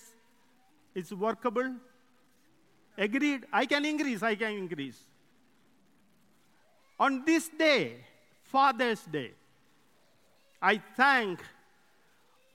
It's 0.94 1.12
workable? 1.12 1.76
Agreed? 2.98 3.46
I 3.52 3.66
can 3.66 3.84
increase, 3.86 4.22
I 4.24 4.36
can 4.36 4.52
increase. 4.54 5.00
On 7.00 7.24
this 7.26 7.50
day, 7.50 7.98
Father's 8.44 9.04
Day, 9.04 9.32
I 10.62 10.82
thank 10.96 11.40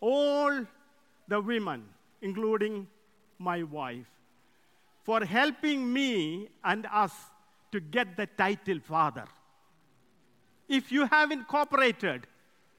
all 0.01 0.67
the 1.29 1.41
women, 1.41 1.85
including 2.21 2.87
my 3.39 3.63
wife, 3.63 4.07
for 5.05 5.25
helping 5.25 5.93
me 5.93 6.49
and 6.65 6.87
us 6.93 7.13
to 7.71 7.81
get 7.81 8.17
the 8.17 8.27
title 8.27 8.81
father. 8.81 9.25
If 10.69 10.91
you 10.91 11.07
haven't 11.07 11.49
cooperated, 11.49 12.27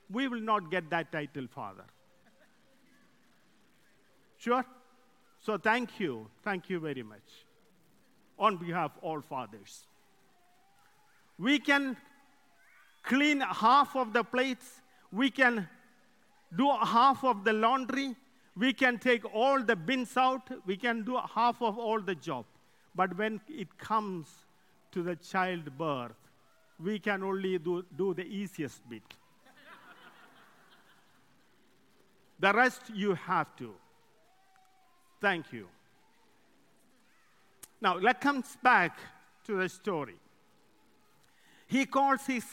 we 0.09 0.27
will 0.27 0.41
not 0.41 0.71
get 0.71 0.89
that 0.91 1.11
title, 1.11 1.47
Father. 1.47 1.85
Sure? 4.37 4.65
So 5.39 5.57
thank 5.57 5.99
you. 5.99 6.27
Thank 6.43 6.69
you 6.69 6.79
very 6.79 7.03
much. 7.03 7.45
On 8.37 8.57
behalf 8.57 8.91
of 8.97 9.03
all 9.03 9.21
fathers. 9.21 9.85
We 11.37 11.59
can 11.59 11.97
clean 13.03 13.41
half 13.41 13.95
of 13.95 14.13
the 14.13 14.23
plates. 14.23 14.81
We 15.13 15.29
can 15.29 15.69
do 16.57 16.71
half 16.71 17.23
of 17.23 17.43
the 17.43 17.53
laundry. 17.53 18.15
We 18.57 18.73
can 18.73 18.97
take 18.97 19.23
all 19.33 19.63
the 19.63 19.75
bins 19.75 20.17
out. 20.17 20.49
We 20.65 20.75
can 20.75 21.03
do 21.03 21.19
half 21.35 21.61
of 21.61 21.77
all 21.77 22.01
the 22.01 22.15
job. 22.15 22.45
But 22.95 23.15
when 23.15 23.39
it 23.47 23.77
comes 23.77 24.27
to 24.91 25.03
the 25.03 25.15
childbirth, 25.15 26.15
we 26.79 26.97
can 26.97 27.23
only 27.23 27.59
do, 27.59 27.85
do 27.95 28.15
the 28.15 28.25
easiest 28.25 28.89
bit. 28.89 29.03
The 32.39 32.51
rest 32.51 32.81
you 32.93 33.13
have 33.13 33.55
to. 33.57 33.73
Thank 35.21 35.53
you. 35.53 35.67
Now, 37.79 37.97
let's 37.97 38.19
come 38.19 38.43
back 38.63 38.97
to 39.45 39.57
the 39.57 39.69
story. 39.69 40.15
He 41.67 41.85
calls 41.85 42.25
his 42.25 42.43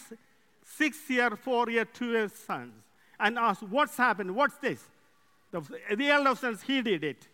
six 0.76 0.98
year, 1.08 1.30
four 1.36 1.70
year, 1.70 1.84
two 1.84 2.12
year 2.12 2.28
sons 2.28 2.72
and 3.18 3.38
asks, 3.38 3.62
What's 3.62 3.96
happened? 3.96 4.34
What's 4.34 4.56
this? 4.58 4.82
The, 5.50 5.62
the 5.96 6.08
elder 6.08 6.34
sons, 6.34 6.62
he 6.62 6.80
did 6.82 7.04
it. 7.04 7.26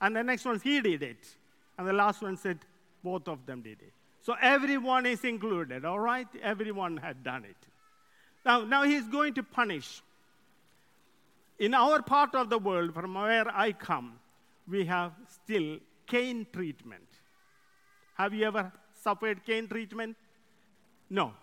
And 0.00 0.16
the 0.16 0.22
next 0.22 0.44
one, 0.44 0.60
he 0.60 0.80
did 0.80 1.02
it. 1.02 1.26
And 1.78 1.86
the 1.86 1.92
last 1.92 2.22
one 2.22 2.36
said, 2.36 2.58
Both 3.02 3.28
of 3.28 3.44
them 3.46 3.62
did 3.62 3.80
it. 3.80 3.92
So 4.22 4.34
everyone 4.40 5.06
is 5.06 5.24
included, 5.24 5.84
all 5.84 5.98
right? 5.98 6.28
Everyone 6.42 6.96
had 6.98 7.24
done 7.24 7.44
it. 7.44 7.56
Now, 8.44 8.64
now 8.64 8.84
he's 8.84 9.06
going 9.06 9.34
to 9.34 9.42
punish 9.42 10.02
in 11.60 11.74
our 11.74 12.00
part 12.00 12.34
of 12.34 12.48
the 12.48 12.58
world, 12.58 12.94
from 12.94 13.14
where 13.14 13.46
I 13.54 13.72
come, 13.72 14.18
we 14.66 14.86
have 14.86 15.12
still 15.28 15.78
cane 16.06 16.46
treatment. 16.50 17.06
Have 18.14 18.32
you 18.32 18.46
ever 18.46 18.72
suffered 19.02 19.44
cane 19.44 19.68
treatment? 19.68 20.16
No. 21.10 21.34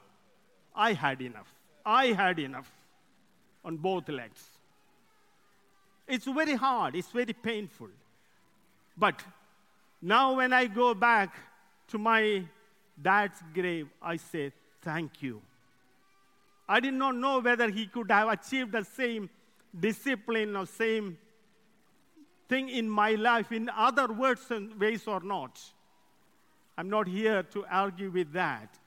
I 0.78 0.94
had 0.94 1.22
enough. 1.22 1.52
I 1.84 2.08
had 2.08 2.38
enough 2.38 2.72
on 3.66 3.78
both 3.78 4.08
legs. 4.08 4.44
It's 6.08 6.26
very 6.26 6.54
hard, 6.54 6.96
it's 6.96 7.10
very 7.10 7.34
painful. 7.34 7.90
But 8.98 9.22
now, 10.02 10.36
when 10.36 10.54
I 10.54 10.68
go 10.68 10.94
back 10.94 11.36
to 11.88 11.98
my 11.98 12.44
dad's 13.02 13.40
grave, 13.54 13.90
I 14.02 14.18
say, 14.18 14.52
Thank 14.82 15.22
you. 15.22 15.42
I 16.70 16.80
did 16.80 16.94
not 16.94 17.16
know 17.16 17.40
whether 17.40 17.70
he 17.70 17.88
could 17.88 18.12
have 18.12 18.30
achieved 18.30 18.72
the 18.72 18.86
same 18.86 19.30
discipline 19.78 20.56
or 20.56 20.66
same 20.66 21.18
thing 22.48 22.70
in 22.70 22.90
my 22.90 23.12
life 23.16 23.52
in 23.52 23.70
other 23.76 24.08
words 24.08 24.50
and 24.52 24.80
ways 24.80 25.08
or 25.08 25.20
not. 25.22 25.60
I'm 26.78 26.90
not 26.90 27.08
here 27.08 27.44
to 27.44 27.66
argue 27.70 28.12
with 28.12 28.32
that. 28.34 28.78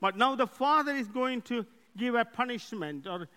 But 0.00 0.16
now 0.16 0.34
the 0.34 0.46
father 0.46 0.92
is 0.92 1.08
going 1.08 1.42
to 1.42 1.66
give 1.96 2.14
a 2.14 2.24
punishment 2.24 3.06
or 3.06 3.28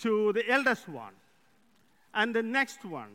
to 0.00 0.32
the 0.32 0.48
eldest 0.48 0.88
one, 0.88 1.12
and 2.14 2.34
the 2.34 2.42
next 2.42 2.84
one, 2.84 3.10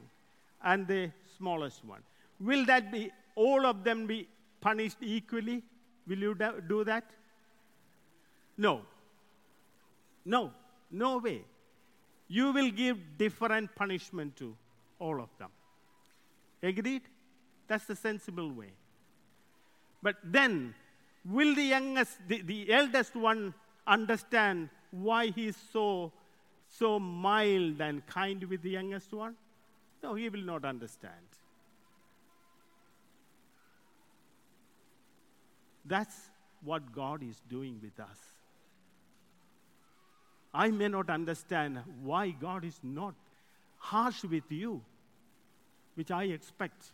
and 0.63 0.85
the 0.87 1.11
smallest 1.37 1.85
one. 1.85 2.01
Will 2.39 2.65
that 2.65 2.91
be 2.91 3.11
all 3.35 3.65
of 3.65 3.83
them 3.83 4.05
be 4.05 4.27
punished 4.59 4.97
equally? 5.01 5.63
Will 6.07 6.17
you 6.17 6.37
do 6.67 6.83
that? 6.83 7.05
No. 8.57 8.81
No, 10.25 10.51
no 10.91 11.17
way 11.17 11.43
you 12.27 12.51
will 12.51 12.71
give 12.71 12.97
different 13.17 13.73
punishment 13.75 14.35
to 14.37 14.55
all 14.99 15.21
of 15.21 15.29
them. 15.37 15.49
Agreed? 16.61 17.03
That's 17.67 17.85
the 17.85 17.95
sensible 17.95 18.51
way. 18.51 18.71
But 20.01 20.15
then, 20.23 20.73
will 21.25 21.55
the 21.55 21.63
youngest, 21.63 22.17
the, 22.27 22.41
the 22.41 22.71
eldest 22.71 23.15
one 23.15 23.53
understand 23.87 24.69
why 24.91 25.27
he's 25.27 25.57
so, 25.71 26.11
so 26.67 26.99
mild 26.99 27.81
and 27.81 28.05
kind 28.07 28.43
with 28.43 28.61
the 28.61 28.71
youngest 28.71 29.13
one? 29.13 29.35
No, 30.01 30.15
he 30.15 30.29
will 30.29 30.41
not 30.41 30.65
understand. 30.65 31.13
That's 35.85 36.15
what 36.63 36.93
God 36.93 37.23
is 37.23 37.41
doing 37.49 37.79
with 37.81 37.99
us. 37.99 38.17
I 40.53 40.69
may 40.69 40.87
not 40.87 41.09
understand 41.09 41.79
why 42.03 42.29
God 42.29 42.63
is 42.63 42.79
not 42.83 43.15
harsh 43.77 44.23
with 44.23 44.49
you, 44.49 44.81
which 45.95 46.11
I 46.11 46.25
expect. 46.25 46.91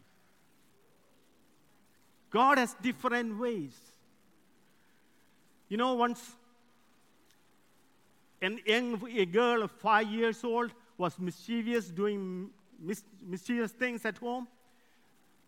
God 2.30 2.58
has 2.58 2.76
different 2.82 3.38
ways. 3.40 3.78
You 5.70 5.78
know, 5.78 5.94
once 5.94 6.36
an 8.42 8.60
young 8.66 9.02
a 9.16 9.26
girl 9.26 9.64
of 9.64 9.72
five 9.72 10.08
years 10.08 10.44
old 10.44 10.72
was 10.98 11.18
mischievous, 11.20 11.88
doing 11.90 12.50
mis- 12.80 13.04
mischievous 13.24 13.72
things 13.72 14.06
at 14.06 14.18
home. 14.18 14.48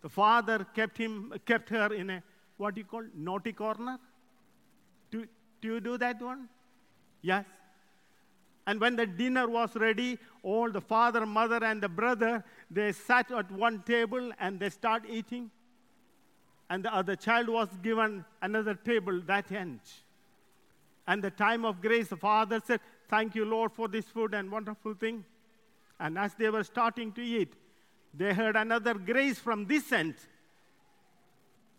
The 0.01 0.09
father 0.09 0.65
kept 0.75 0.97
him, 0.97 1.33
kept 1.45 1.69
her 1.69 1.93
in 1.93 2.09
a 2.09 2.23
what 2.57 2.75
do 2.75 2.81
you 2.81 2.85
call 2.85 3.03
naughty 3.15 3.53
corner. 3.53 3.97
Do, 5.09 5.25
do 5.61 5.67
you 5.73 5.79
do 5.79 5.97
that 5.97 6.21
one? 6.21 6.47
Yes. 7.21 7.45
And 8.67 8.79
when 8.79 8.95
the 8.95 9.07
dinner 9.07 9.49
was 9.49 9.75
ready, 9.75 10.19
all 10.43 10.69
the 10.69 10.81
father, 10.81 11.25
mother, 11.25 11.63
and 11.63 11.81
the 11.81 11.89
brother, 11.89 12.43
they 12.69 12.91
sat 12.91 13.31
at 13.31 13.49
one 13.51 13.81
table 13.81 14.31
and 14.39 14.59
they 14.59 14.69
start 14.69 15.03
eating. 15.09 15.49
And 16.69 16.85
the 16.85 16.93
other 16.93 17.15
child 17.15 17.49
was 17.49 17.67
given 17.81 18.23
another 18.41 18.75
table 18.75 19.19
that 19.21 19.51
end. 19.51 19.79
And 21.11 21.21
the 21.21 21.29
time 21.29 21.65
of 21.65 21.81
grace, 21.81 22.07
the 22.07 22.15
father 22.15 22.61
said, 22.65 22.79
Thank 23.09 23.35
you, 23.35 23.43
Lord, 23.43 23.73
for 23.73 23.89
this 23.89 24.05
food 24.05 24.33
and 24.33 24.49
wonderful 24.49 24.93
thing. 24.93 25.25
And 25.99 26.17
as 26.17 26.33
they 26.35 26.49
were 26.49 26.63
starting 26.63 27.11
to 27.11 27.21
eat, 27.21 27.53
they 28.13 28.33
heard 28.33 28.55
another 28.55 28.93
grace 28.93 29.37
from 29.37 29.65
this 29.65 29.91
end. 29.91 30.15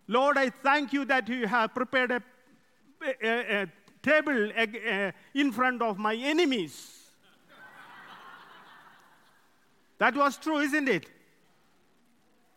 Lord, 0.06 0.36
I 0.36 0.50
thank 0.50 0.92
you 0.92 1.06
that 1.06 1.30
you 1.30 1.46
have 1.46 1.74
prepared 1.74 2.10
a, 2.10 2.22
a, 3.22 3.62
a 3.62 3.66
table 4.02 4.50
a, 4.54 5.14
in 5.32 5.50
front 5.50 5.80
of 5.80 5.96
my 5.96 6.14
enemies. 6.14 7.00
that 9.96 10.14
was 10.14 10.36
true, 10.36 10.58
isn't 10.58 10.90
it? 10.90 11.06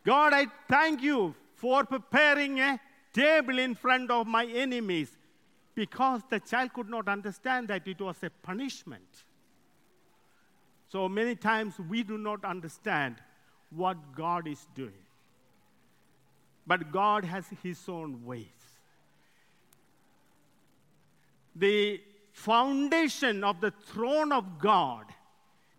God, 0.04 0.34
I 0.34 0.48
thank 0.68 1.02
you 1.02 1.36
for 1.56 1.86
preparing 1.86 2.60
a 2.60 2.82
table 3.14 3.60
in 3.60 3.76
front 3.76 4.12
of 4.12 4.28
my 4.28 4.46
enemies 4.46 5.16
because 5.76 6.22
the 6.30 6.40
child 6.40 6.74
could 6.74 6.90
not 6.90 7.08
understand 7.10 7.68
that 7.68 7.88
it 7.88 8.00
was 8.00 8.16
a 8.24 8.30
punishment. 8.30 9.24
So 10.88 11.10
many 11.10 11.36
times 11.36 11.76
we 11.90 12.04
do 12.04 12.18
not 12.18 12.46
understand 12.46 13.18
what 13.70 14.16
God 14.16 14.48
is 14.48 14.66
doing. 14.74 14.94
But 16.66 16.92
God 16.92 17.26
has 17.26 17.46
His 17.62 17.78
own 17.90 18.26
ways. 18.26 18.48
The 21.56 22.02
foundation 22.32 23.44
of 23.44 23.62
the 23.62 23.72
throne 23.72 24.32
of 24.32 24.60
God 24.60 25.06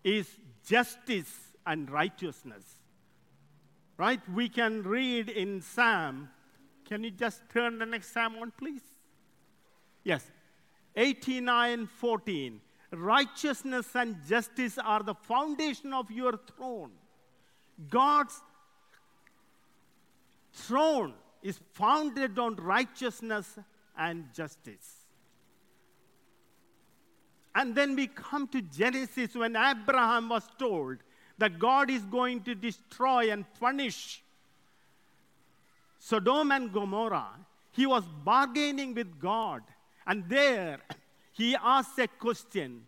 is 0.05 0.29
justice 0.67 1.33
and 1.67 1.91
righteousness. 1.91 2.65
Right? 3.97 4.21
We 4.29 4.49
can 4.49 4.83
read 4.83 5.31
in 5.31 5.63
Psalm. 5.63 6.29
Can 6.85 7.03
you 7.03 7.11
just 7.11 7.43
turn 7.53 7.79
the 7.79 7.87
next 7.87 8.13
Psalm 8.13 8.37
on, 8.37 8.53
please? 8.57 8.83
Yes. 10.07 10.25
89 10.95 11.89
14. 11.89 12.61
Righteousness 12.93 13.89
and 13.97 14.17
justice 14.29 14.79
are 14.79 15.03
the 15.03 15.15
foundation 15.15 15.93
of 15.93 16.13
your 16.13 16.39
throne. 16.57 16.93
God's 17.91 18.41
throne 20.53 21.13
is 21.43 21.59
founded 21.73 22.39
on 22.39 22.55
righteousness 22.55 23.59
and 23.99 24.33
justice. 24.33 25.07
And 27.57 27.75
then 27.75 27.97
we 27.97 28.07
come 28.07 28.47
to 28.49 28.63
Genesis 28.63 29.35
when 29.35 29.57
Abraham 29.57 30.29
was 30.29 30.47
told 30.57 30.99
that 31.39 31.59
God 31.59 31.91
is 31.91 32.03
going 32.03 32.43
to 32.43 32.55
destroy 32.55 33.33
and 33.33 33.45
punish 33.59 34.23
Sodom 35.99 36.53
and 36.53 36.73
Gomorrah. 36.73 37.31
He 37.73 37.87
was 37.87 38.05
bargaining 38.25 38.95
with 38.95 39.19
God 39.19 39.63
and 40.07 40.29
there 40.29 40.79
he 41.33 41.57
asks 41.57 41.99
a 41.99 42.09
question 42.09 42.83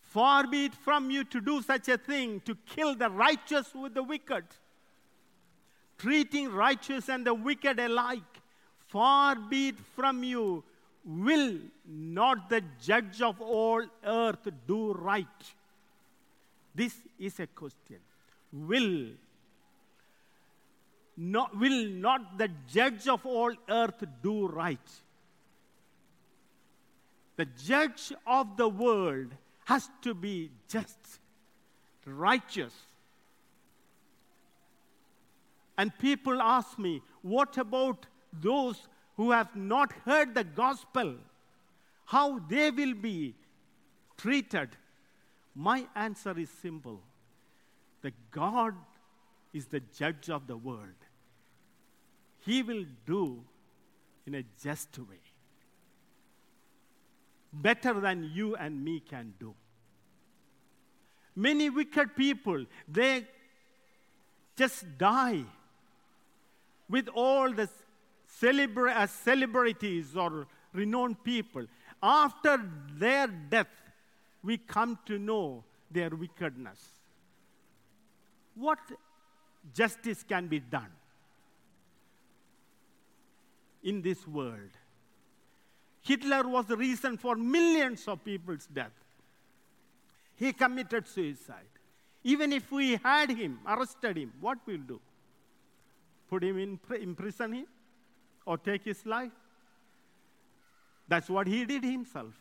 Far 0.00 0.46
be 0.46 0.66
it 0.66 0.74
from 0.74 1.10
you 1.10 1.24
to 1.24 1.40
do 1.40 1.62
such 1.62 1.88
a 1.88 1.96
thing, 1.96 2.40
to 2.40 2.54
kill 2.66 2.94
the 2.94 3.08
righteous 3.08 3.74
with 3.74 3.94
the 3.94 4.02
wicked, 4.02 4.44
treating 5.96 6.50
righteous 6.50 7.08
and 7.08 7.26
the 7.26 7.32
wicked 7.32 7.80
alike. 7.80 8.32
Far 8.88 9.36
be 9.36 9.68
it 9.68 9.78
from 9.96 10.22
you, 10.22 10.62
will 11.02 11.54
not 11.86 12.50
the 12.50 12.62
judge 12.82 13.22
of 13.22 13.40
all 13.40 13.82
earth 14.04 14.46
do 14.66 14.92
right? 14.92 15.26
This 16.74 16.94
is 17.18 17.40
a 17.40 17.46
question. 17.46 17.96
Will 18.52 19.06
not, 21.16 21.58
will 21.58 21.88
not 21.88 22.36
the 22.36 22.50
judge 22.70 23.08
of 23.08 23.24
all 23.24 23.54
earth 23.66 24.04
do 24.22 24.46
right? 24.46 24.90
The 27.42 27.48
judge 27.66 28.12
of 28.24 28.56
the 28.56 28.68
world 28.68 29.34
has 29.64 29.90
to 30.02 30.14
be 30.14 30.52
just, 30.68 30.96
righteous. 32.06 32.72
And 35.76 35.90
people 35.98 36.40
ask 36.40 36.78
me, 36.78 37.02
what 37.22 37.58
about 37.58 38.06
those 38.32 38.86
who 39.16 39.32
have 39.32 39.56
not 39.56 39.92
heard 40.04 40.36
the 40.36 40.44
gospel? 40.44 41.16
How 42.04 42.38
they 42.38 42.70
will 42.70 42.94
be 42.94 43.34
treated? 44.16 44.76
My 45.52 45.88
answer 45.96 46.38
is 46.38 46.48
simple. 46.48 47.00
The 48.02 48.12
God 48.30 48.76
is 49.52 49.66
the 49.66 49.80
judge 49.80 50.30
of 50.30 50.46
the 50.46 50.56
world. 50.56 51.02
He 52.46 52.62
will 52.62 52.84
do 53.04 53.42
in 54.28 54.36
a 54.36 54.44
just 54.62 54.96
way 54.96 55.31
better 57.52 58.00
than 58.00 58.30
you 58.32 58.56
and 58.56 58.82
me 58.84 59.00
can 59.00 59.34
do. 59.38 59.54
Many 61.34 61.70
wicked 61.70 62.14
people, 62.16 62.64
they 62.88 63.26
just 64.56 64.98
die 64.98 65.44
with 66.88 67.08
all 67.08 67.50
the 67.52 67.68
celebra- 68.40 68.96
uh, 68.96 69.06
celebrities 69.06 70.16
or 70.16 70.46
renowned 70.72 71.22
people. 71.24 71.66
After 72.02 72.60
their 72.98 73.28
death, 73.28 73.70
we 74.42 74.58
come 74.58 74.98
to 75.06 75.18
know 75.18 75.64
their 75.90 76.10
wickedness. 76.10 76.78
What 78.54 78.78
justice 79.72 80.22
can 80.22 80.48
be 80.48 80.60
done 80.60 80.90
in 83.82 84.02
this 84.02 84.26
world? 84.26 84.70
Hitler 86.02 86.48
was 86.48 86.66
the 86.66 86.76
reason 86.76 87.16
for 87.16 87.36
millions 87.36 88.08
of 88.08 88.24
people's 88.24 88.66
death. 88.66 88.92
He 90.36 90.52
committed 90.52 91.06
suicide. 91.06 91.68
Even 92.24 92.52
if 92.52 92.70
we 92.70 92.96
had 92.96 93.30
him, 93.30 93.60
arrested 93.66 94.16
him, 94.16 94.32
what 94.40 94.58
we'll 94.66 94.78
do? 94.78 95.00
Put 96.28 96.42
him 96.42 96.58
in 96.58 96.78
imprison 97.00 97.52
him 97.52 97.66
or 98.46 98.58
take 98.58 98.84
his 98.84 99.04
life? 99.06 99.32
That's 101.08 101.28
what 101.28 101.46
he 101.46 101.64
did 101.64 101.84
himself. 101.84 102.34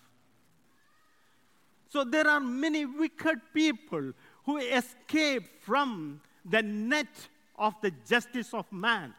So 1.90 2.04
there 2.04 2.28
are 2.28 2.40
many 2.40 2.86
wicked 2.86 3.42
people 3.54 4.14
who 4.46 4.58
escape 4.58 5.44
from 5.62 6.22
the 6.46 6.62
net 6.62 7.28
of 7.58 7.76
the 7.82 7.92
justice 8.08 8.54
of 8.54 8.72
man. 8.72 9.14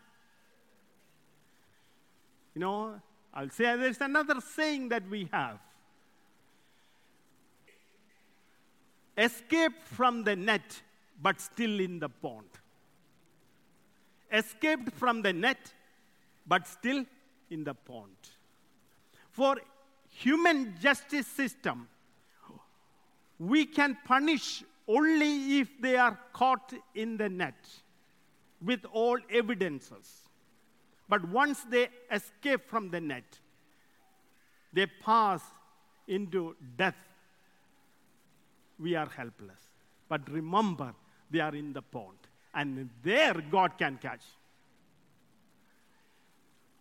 You 2.55 2.61
know, 2.63 3.01
I'll 3.35 3.51
say 3.51 3.77
there's 3.77 4.01
another 4.01 4.41
saying 4.41 4.91
that 4.91 5.09
we 5.09 5.29
have 5.33 5.59
escape 9.17 9.83
from 9.85 10.25
the 10.25 10.35
net, 10.35 10.83
but 11.21 11.41
still 11.41 11.81
in 11.81 11.99
the 11.99 12.09
pond. 12.09 12.49
Escaped 14.33 14.93
from 14.93 15.23
the 15.23 15.33
net, 15.33 15.73
but 16.47 16.67
still 16.67 17.05
in 17.51 17.65
the 17.65 17.75
pond. 17.75 18.17
For 19.31 19.57
human 20.09 20.75
justice 20.81 21.27
system, 21.27 21.89
we 23.39 23.67
can 23.67 23.99
punish 24.05 24.65
only 24.89 25.61
if 25.61 25.69
they 25.81 25.97
are 25.97 26.19
caught 26.33 26.73
in 26.95 27.17
the 27.17 27.29
net 27.29 27.69
with 28.65 28.85
all 28.93 29.19
evidences. 29.31 30.22
But 31.13 31.29
once 31.29 31.61
they 31.65 31.89
escape 32.11 32.71
from 32.71 32.89
the 32.89 32.99
net, 32.99 33.39
they 34.73 34.87
pass 34.87 35.43
into 36.09 36.57
death. 36.79 36.97
We 38.81 38.95
are 38.95 39.11
helpless. 39.15 39.61
But 40.09 40.27
remember, 40.31 40.95
they 41.31 41.41
are 41.41 41.55
in 41.55 41.75
the 41.75 41.83
pond, 41.83 42.17
and 42.55 42.89
there 43.03 43.35
God 43.51 43.77
can 43.77 43.99
catch. 43.99 44.23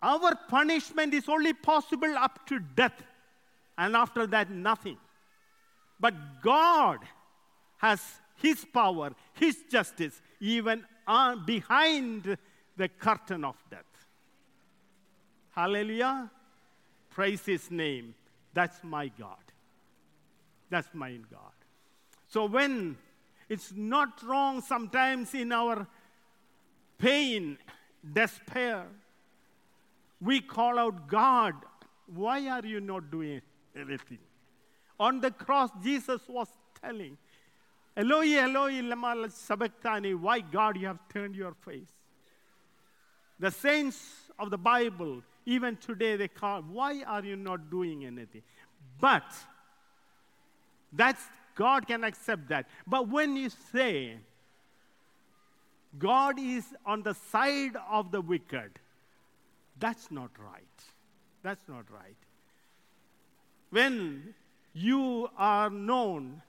Our 0.02 0.34
punishment 0.48 1.12
is 1.12 1.28
only 1.28 1.52
possible 1.52 2.16
up 2.16 2.46
to 2.46 2.58
death, 2.58 3.02
and 3.76 3.94
after 3.94 4.26
that, 4.28 4.50
nothing. 4.50 4.96
But 6.00 6.14
God 6.42 7.00
has 7.76 8.00
His 8.36 8.64
power, 8.64 9.10
His 9.34 9.58
justice, 9.70 10.22
even 10.40 10.86
uh, 11.06 11.36
behind 11.36 12.38
the 12.78 12.88
curtain 12.88 13.44
of 13.44 13.56
death. 13.70 13.91
Hallelujah. 15.52 16.30
Praise 17.10 17.44
his 17.44 17.70
name. 17.70 18.14
That's 18.54 18.82
my 18.82 19.08
God. 19.08 19.36
That's 20.70 20.88
my 20.94 21.12
God. 21.30 21.52
So 22.26 22.46
when 22.46 22.96
it's 23.48 23.72
not 23.76 24.22
wrong 24.22 24.62
sometimes 24.62 25.34
in 25.34 25.52
our 25.52 25.86
pain, 26.98 27.58
despair, 28.12 28.86
we 30.20 30.40
call 30.40 30.78
out, 30.78 31.08
God, 31.08 31.54
why 32.06 32.48
are 32.48 32.64
you 32.64 32.80
not 32.80 33.10
doing 33.10 33.42
anything? 33.76 34.18
On 34.98 35.20
the 35.20 35.30
cross, 35.30 35.70
Jesus 35.82 36.22
was 36.28 36.48
telling, 36.80 37.18
Eloi, 37.96 38.38
Eloi, 38.38 38.80
lama 38.80 39.28
sabachthani, 39.28 40.14
why 40.14 40.40
God 40.40 40.78
you 40.78 40.86
have 40.86 41.00
turned 41.12 41.36
your 41.36 41.52
face? 41.52 41.92
The 43.38 43.50
saints 43.50 43.98
of 44.38 44.50
the 44.50 44.58
Bible, 44.58 45.22
even 45.46 45.76
today, 45.76 46.16
they 46.16 46.28
call, 46.28 46.62
why 46.62 47.02
are 47.06 47.24
you 47.24 47.36
not 47.36 47.70
doing 47.70 48.04
anything? 48.04 48.42
But 49.00 49.24
that's 50.92 51.22
God 51.54 51.86
can 51.86 52.04
accept 52.04 52.48
that. 52.48 52.66
But 52.86 53.08
when 53.08 53.36
you 53.36 53.50
say 53.72 54.16
God 55.98 56.38
is 56.38 56.64
on 56.86 57.02
the 57.02 57.14
side 57.14 57.76
of 57.90 58.10
the 58.10 58.20
wicked, 58.20 58.78
that's 59.78 60.10
not 60.10 60.30
right. 60.38 60.62
That's 61.42 61.68
not 61.68 61.84
right. 61.90 62.16
When 63.70 64.34
you 64.74 65.28
are 65.36 65.70
known 65.70 66.42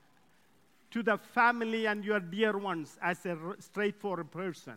to 0.92 1.04
the 1.04 1.18
family 1.18 1.88
and 1.88 2.06
your 2.06 2.20
dear 2.20 2.58
ones 2.58 2.98
as 3.02 3.26
a 3.26 3.38
straightforward 3.60 4.32
person, 4.32 4.76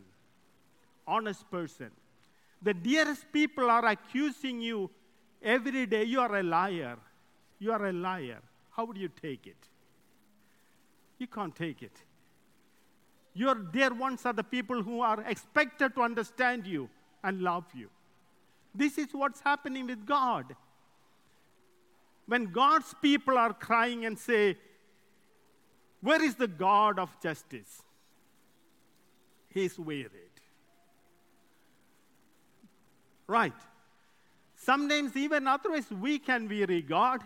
honest 1.07 1.49
person, 1.51 1.91
the 2.67 2.75
dearest 2.75 3.25
people 3.33 3.71
are 3.71 3.87
accusing 3.87 4.61
you 4.61 4.91
every 5.41 5.87
day, 5.87 6.03
you 6.03 6.21
are 6.21 6.35
a 6.37 6.43
liar. 6.43 6.97
You 7.61 7.71
are 7.71 7.87
a 7.87 7.93
liar. 7.93 8.41
How 8.73 8.85
would 8.87 8.97
you 8.97 9.09
take 9.09 9.47
it? 9.47 9.69
You 11.17 11.29
can't 11.29 11.55
take 11.55 11.83
it. 11.85 11.97
Your 13.35 13.55
dear 13.55 13.95
ones 13.95 14.27
are 14.27 14.33
the 14.33 14.43
people 14.43 14.83
who 14.83 15.01
are 15.01 15.21
expected 15.29 15.95
to 15.95 16.03
understand 16.03 16.67
you 16.67 16.91
and 17.23 17.41
love 17.41 17.67
you. 17.73 17.89
This 18.75 18.99
is 18.99 19.09
what's 19.13 19.41
happening 19.41 19.87
with 19.87 20.05
God. 20.05 20.57
When 22.27 22.47
God's 22.47 22.93
people 23.01 23.39
are 23.39 23.53
crying 23.53 24.05
and 24.07 24.19
say, 24.19 24.59
Where 26.01 26.21
is 26.21 26.35
the 26.35 26.49
God 26.49 26.99
of 26.99 27.17
justice? 27.23 27.83
He's 29.55 29.79
wearied. 29.79 30.26
Right. 33.27 33.53
Sometimes, 34.57 35.17
even 35.17 35.47
otherwise, 35.47 35.91
we 35.91 36.19
can 36.19 36.49
weary 36.49 36.83
God. 36.83 37.23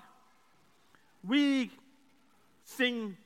We 1.26 1.70
sing, 2.64 3.16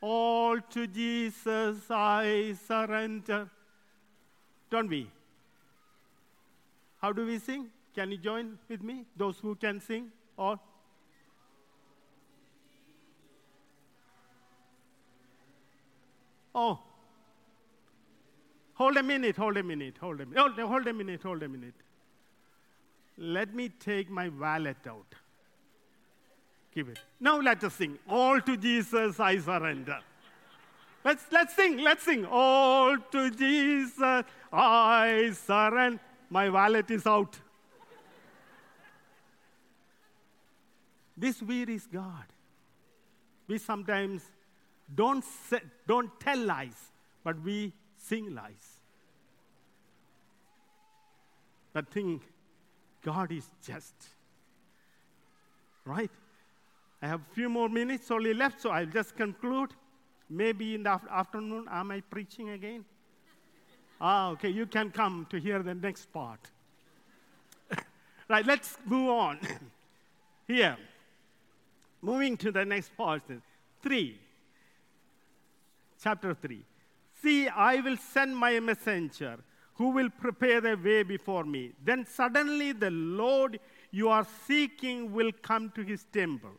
All 0.00 0.60
to 0.60 0.86
Jesus 0.86 1.90
I 1.90 2.54
surrender. 2.66 3.50
Don't 4.70 4.88
we? 4.88 5.10
How 7.02 7.12
do 7.12 7.26
we 7.26 7.38
sing? 7.38 7.66
Can 7.94 8.12
you 8.12 8.18
join 8.18 8.58
with 8.68 8.82
me? 8.82 9.04
Those 9.16 9.38
who 9.38 9.54
can 9.54 9.80
sing? 9.80 10.10
All? 10.38 10.60
Oh. 16.54 16.78
Hold 18.80 18.96
a 18.96 19.02
minute, 19.02 19.36
hold 19.36 19.58
a 19.58 19.62
minute, 19.62 19.98
hold 20.00 20.22
a 20.22 20.24
minute, 20.24 20.38
hold, 20.38 20.58
hold 20.58 20.86
a 20.86 20.92
minute, 20.94 21.22
hold 21.22 21.42
a 21.42 21.48
minute. 21.48 21.74
Let 23.18 23.54
me 23.54 23.68
take 23.68 24.08
my 24.08 24.30
wallet 24.30 24.78
out. 24.88 25.14
Give 26.74 26.88
it. 26.88 26.98
Now 27.20 27.38
let 27.42 27.62
us 27.62 27.74
sing. 27.74 27.98
All 28.08 28.40
to 28.40 28.56
Jesus 28.56 29.20
I 29.20 29.36
surrender. 29.36 29.98
Let's, 31.04 31.26
let's 31.30 31.54
sing, 31.54 31.76
let's 31.76 32.04
sing. 32.04 32.24
All 32.24 32.96
to 32.96 33.30
Jesus 33.30 34.24
I 34.50 35.30
surrender. 35.34 36.00
My 36.30 36.48
wallet 36.48 36.90
is 36.90 37.06
out. 37.06 37.38
this 41.18 41.42
wearies 41.42 41.86
God. 41.86 42.24
We 43.46 43.58
sometimes 43.58 44.22
don't, 44.94 45.22
say, 45.50 45.60
don't 45.86 46.18
tell 46.18 46.38
lies, 46.38 46.92
but 47.22 47.38
we 47.42 47.74
sing 48.00 48.34
lies. 48.34 48.80
But 51.72 51.88
think 51.88 52.22
God 53.02 53.30
is 53.32 53.46
just. 53.64 53.94
Right? 55.84 56.10
I 57.02 57.06
have 57.06 57.20
a 57.20 57.34
few 57.34 57.48
more 57.48 57.68
minutes 57.68 58.10
only 58.10 58.34
left, 58.34 58.60
so 58.60 58.70
I'll 58.70 58.86
just 58.86 59.16
conclude. 59.16 59.70
Maybe 60.28 60.74
in 60.74 60.84
the 60.84 61.00
afternoon, 61.10 61.66
am 61.70 61.90
I 61.90 62.00
preaching 62.00 62.50
again? 62.50 62.84
Ah, 64.00 64.30
okay, 64.30 64.48
you 64.48 64.66
can 64.66 64.90
come 64.90 65.26
to 65.30 65.38
hear 65.38 65.62
the 65.62 65.74
next 65.74 66.12
part. 66.12 66.40
right, 68.28 68.46
let's 68.46 68.78
move 68.84 69.08
on. 69.10 69.38
Here, 70.46 70.76
moving 72.00 72.36
to 72.38 72.52
the 72.52 72.64
next 72.64 72.96
part. 72.96 73.22
Three, 73.82 74.18
chapter 76.02 76.34
three. 76.34 76.64
See, 77.22 77.48
I 77.48 77.80
will 77.80 77.96
send 77.96 78.36
my 78.36 78.58
messenger 78.60 79.38
who 79.74 79.90
will 79.90 80.10
prepare 80.10 80.60
the 80.60 80.76
way 80.76 81.02
before 81.02 81.44
me. 81.44 81.72
Then 81.82 82.06
suddenly 82.06 82.72
the 82.72 82.90
Lord 82.90 83.58
you 83.90 84.08
are 84.08 84.26
seeking 84.46 85.12
will 85.12 85.32
come 85.42 85.70
to 85.74 85.82
his 85.82 86.04
temple. 86.12 86.52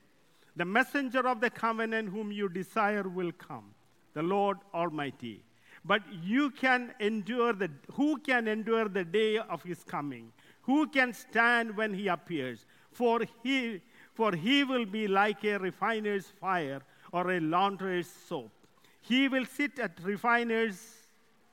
The 0.55 0.65
messenger 0.65 1.27
of 1.27 1.39
the 1.39 1.49
covenant 1.49 2.09
whom 2.09 2.31
you 2.31 2.49
desire 2.49 3.07
will 3.07 3.31
come, 3.31 3.73
the 4.13 4.23
Lord 4.23 4.57
Almighty. 4.73 5.43
But 5.85 6.01
you 6.23 6.51
can 6.51 6.93
endure 6.99 7.53
the 7.53 7.69
who 7.93 8.17
can 8.17 8.47
endure 8.47 8.87
the 8.87 9.03
day 9.03 9.37
of 9.37 9.63
his 9.63 9.83
coming? 9.83 10.31
Who 10.63 10.87
can 10.87 11.13
stand 11.13 11.75
when 11.75 11.93
he 11.93 12.07
appears? 12.07 12.65
For 12.91 13.21
he 13.43 13.81
for 14.13 14.33
he 14.35 14.63
will 14.63 14.85
be 14.85 15.07
like 15.07 15.43
a 15.43 15.57
refiner's 15.57 16.27
fire 16.27 16.81
or 17.11 17.31
a 17.31 17.39
launderer's 17.39 18.07
soap. 18.07 18.51
He 19.01 19.27
will 19.27 19.45
sit 19.45 19.79
at 19.79 19.99
refiners 20.03 20.95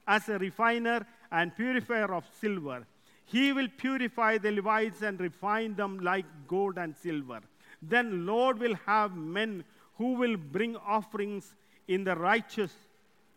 as 0.07 0.29
a 0.29 0.39
refiner 0.39 1.07
and 1.31 1.55
purifier 1.55 2.15
of 2.15 2.25
silver. 2.41 2.87
He 3.25 3.53
will 3.53 3.69
purify 3.77 4.39
the 4.39 4.53
Levites 4.53 5.03
and 5.03 5.21
refine 5.21 5.75
them 5.75 6.01
like 6.01 6.25
gold 6.47 6.79
and 6.79 6.97
silver. 6.97 7.41
Then 7.83 8.27
Lord 8.27 8.59
will 8.59 8.75
have 8.87 9.17
men 9.17 9.65
who 9.97 10.15
will 10.15 10.37
bring 10.37 10.77
offerings 10.77 11.55
in 11.87 12.05
the 12.05 12.17
righteous 12.17 12.73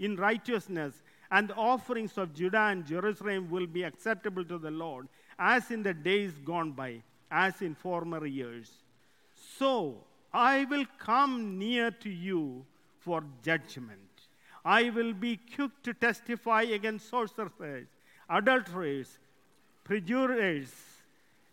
in 0.02 0.16
righteousness, 0.16 0.96
and 1.30 1.48
the 1.48 1.56
offerings 1.56 2.18
of 2.18 2.34
Judah 2.34 2.70
and 2.72 2.86
Jerusalem 2.86 3.50
will 3.52 3.68
be 3.68 3.84
acceptable 3.84 4.44
to 4.46 4.58
the 4.58 4.72
Lord, 4.72 5.08
as 5.38 5.70
in 5.70 5.84
the 5.84 5.94
days 5.94 6.34
gone 6.44 6.72
by, 6.72 7.04
as 7.30 7.62
in 7.62 7.76
former 7.76 8.26
years. 8.26 8.72
So 9.60 10.04
I 10.34 10.66
will 10.66 10.86
come 10.98 11.60
near 11.60 11.92
to 11.92 12.10
you 12.10 12.66
for 13.02 13.24
judgment. 13.44 14.00
I 14.64 14.90
will 14.90 15.14
be 15.14 15.40
quick 15.56 15.72
to 15.84 15.94
testify 15.94 16.62
against 16.64 17.10
sorcerers, 17.10 17.88
adulterers, 18.30 19.18
perjurers, 19.84 20.72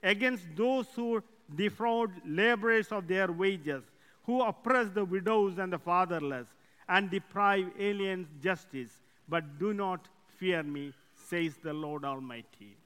against 0.02 0.44
those 0.54 0.86
who 0.94 1.22
defraud 1.56 2.10
laborers 2.26 2.92
of 2.92 3.08
their 3.08 3.32
wages, 3.32 3.82
who 4.24 4.42
oppress 4.42 4.90
the 4.90 5.04
widows 5.04 5.58
and 5.58 5.72
the 5.72 5.78
fatherless 5.78 6.46
and 6.88 7.10
deprive 7.10 7.66
aliens 7.78 8.28
justice, 8.42 8.90
but 9.28 9.58
do 9.58 9.72
not 9.72 10.08
fear 10.36 10.62
me, 10.62 10.92
says 11.14 11.56
the 11.62 11.72
Lord 11.72 12.04
Almighty. 12.04 12.76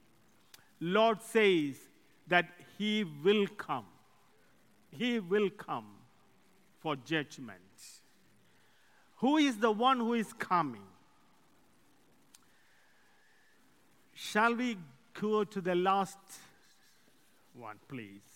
Lord 0.79 1.21
says 1.21 1.75
that 2.27 2.49
he 2.77 3.03
will 3.23 3.47
come. 3.47 3.85
He 4.91 5.19
will 5.19 5.49
come 5.49 5.87
for 6.79 6.95
judgment. 6.95 7.59
Who 9.23 9.37
is 9.37 9.55
the 9.55 9.71
one 9.71 9.99
who 9.99 10.15
is 10.15 10.33
coming? 10.33 10.83
Shall 14.13 14.53
we 14.53 14.77
go 15.13 15.45
to 15.45 15.61
the 15.61 15.75
last 15.75 16.17
one, 17.57 17.79
please? 17.87 18.27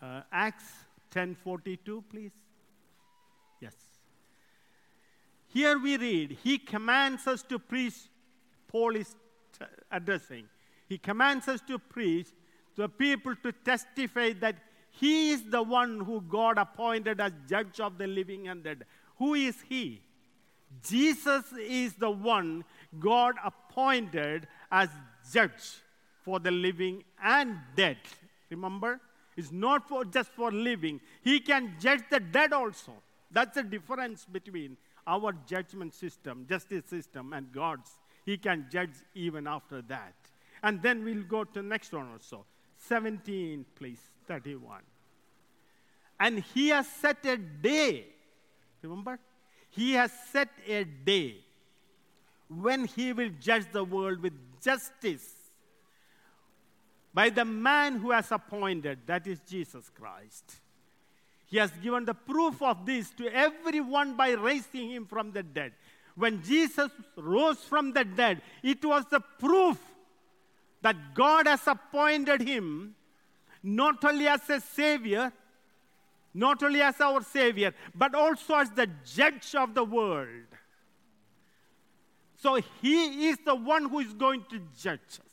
Uh, 0.00 0.20
Acts 0.30 0.62
10:42, 1.10 2.04
please. 2.08 2.30
Yes. 3.60 3.74
Here 5.48 5.76
we 5.76 5.96
read, 5.96 6.38
He 6.44 6.58
commands 6.58 7.26
us 7.26 7.42
to 7.42 7.58
preach, 7.58 7.94
Paul 8.68 8.94
is 8.94 9.16
t- 9.58 9.64
addressing. 9.90 10.48
He 10.88 10.98
commands 10.98 11.48
us 11.48 11.60
to 11.62 11.80
preach 11.80 12.28
to 12.76 12.82
the 12.82 12.88
people 12.88 13.34
to 13.42 13.50
testify 13.50 14.34
that 14.34 14.63
He 15.00 15.30
is 15.30 15.44
the 15.44 15.62
one 15.62 16.00
who 16.00 16.20
God 16.20 16.58
appointed 16.58 17.20
as 17.20 17.32
judge 17.48 17.80
of 17.80 17.98
the 17.98 18.06
living 18.06 18.48
and 18.48 18.62
dead. 18.62 18.84
Who 19.18 19.34
is 19.34 19.56
He? 19.68 20.00
Jesus 20.82 21.44
is 21.58 21.94
the 21.94 22.10
one 22.10 22.64
God 22.98 23.34
appointed 23.44 24.46
as 24.70 24.88
judge 25.32 25.82
for 26.22 26.40
the 26.40 26.50
living 26.50 27.04
and 27.22 27.58
dead. 27.76 27.98
Remember? 28.50 29.00
It's 29.36 29.52
not 29.52 29.88
for 29.88 30.04
just 30.04 30.30
for 30.30 30.52
living. 30.52 31.00
He 31.22 31.40
can 31.40 31.74
judge 31.80 32.02
the 32.10 32.20
dead 32.20 32.52
also. 32.52 32.92
That's 33.30 33.56
the 33.56 33.64
difference 33.64 34.24
between 34.24 34.76
our 35.06 35.32
judgment 35.46 35.94
system, 35.94 36.46
justice 36.48 36.84
system, 36.86 37.32
and 37.32 37.52
God's. 37.52 37.90
He 38.24 38.38
can 38.38 38.66
judge 38.70 38.94
even 39.14 39.46
after 39.46 39.82
that. 39.82 40.14
And 40.62 40.80
then 40.80 41.04
we'll 41.04 41.24
go 41.24 41.44
to 41.44 41.52
the 41.54 41.62
next 41.62 41.92
one 41.92 42.10
also. 42.12 42.46
17, 42.78 43.66
please, 43.74 44.00
31. 44.26 44.80
And 46.20 46.44
he 46.54 46.68
has 46.68 46.86
set 46.86 47.24
a 47.26 47.36
day. 47.36 48.06
Remember? 48.82 49.18
He 49.70 49.92
has 49.94 50.12
set 50.30 50.48
a 50.66 50.84
day 50.84 51.36
when 52.48 52.84
he 52.84 53.12
will 53.12 53.30
judge 53.40 53.64
the 53.72 53.84
world 53.84 54.20
with 54.20 54.32
justice 54.62 55.26
by 57.12 57.30
the 57.30 57.44
man 57.44 57.98
who 57.98 58.10
has 58.10 58.30
appointed, 58.32 58.98
that 59.06 59.26
is 59.26 59.38
Jesus 59.48 59.90
Christ. 59.90 60.56
He 61.46 61.58
has 61.58 61.70
given 61.82 62.04
the 62.04 62.14
proof 62.14 62.60
of 62.60 62.84
this 62.84 63.10
to 63.10 63.28
everyone 63.32 64.16
by 64.16 64.30
raising 64.30 64.90
him 64.90 65.06
from 65.06 65.30
the 65.30 65.42
dead. 65.42 65.72
When 66.16 66.42
Jesus 66.42 66.90
rose 67.16 67.58
from 67.58 67.92
the 67.92 68.04
dead, 68.04 68.42
it 68.62 68.84
was 68.84 69.04
the 69.10 69.20
proof 69.20 69.78
that 70.82 71.14
God 71.14 71.46
has 71.46 71.66
appointed 71.66 72.40
him 72.42 72.94
not 73.64 74.04
only 74.04 74.28
as 74.28 74.48
a 74.50 74.60
savior, 74.60 75.32
not 76.34 76.62
only 76.62 76.82
as 76.82 77.00
our 77.00 77.22
savior, 77.22 77.72
but 77.94 78.14
also 78.14 78.56
as 78.56 78.70
the 78.70 78.88
judge 79.04 79.54
of 79.54 79.74
the 79.74 79.82
world. 79.82 80.28
So 82.36 82.60
he 82.82 83.28
is 83.28 83.38
the 83.44 83.54
one 83.54 83.88
who 83.88 84.00
is 84.00 84.12
going 84.12 84.44
to 84.50 84.60
judge 84.78 85.00
us. 85.00 85.32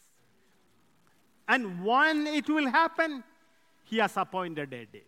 And 1.48 1.84
when 1.84 2.26
it 2.26 2.50
will 2.50 2.70
happen, 2.70 3.22
he 3.84 3.98
has 3.98 4.16
appointed 4.16 4.72
a 4.72 4.86
day. 4.86 5.04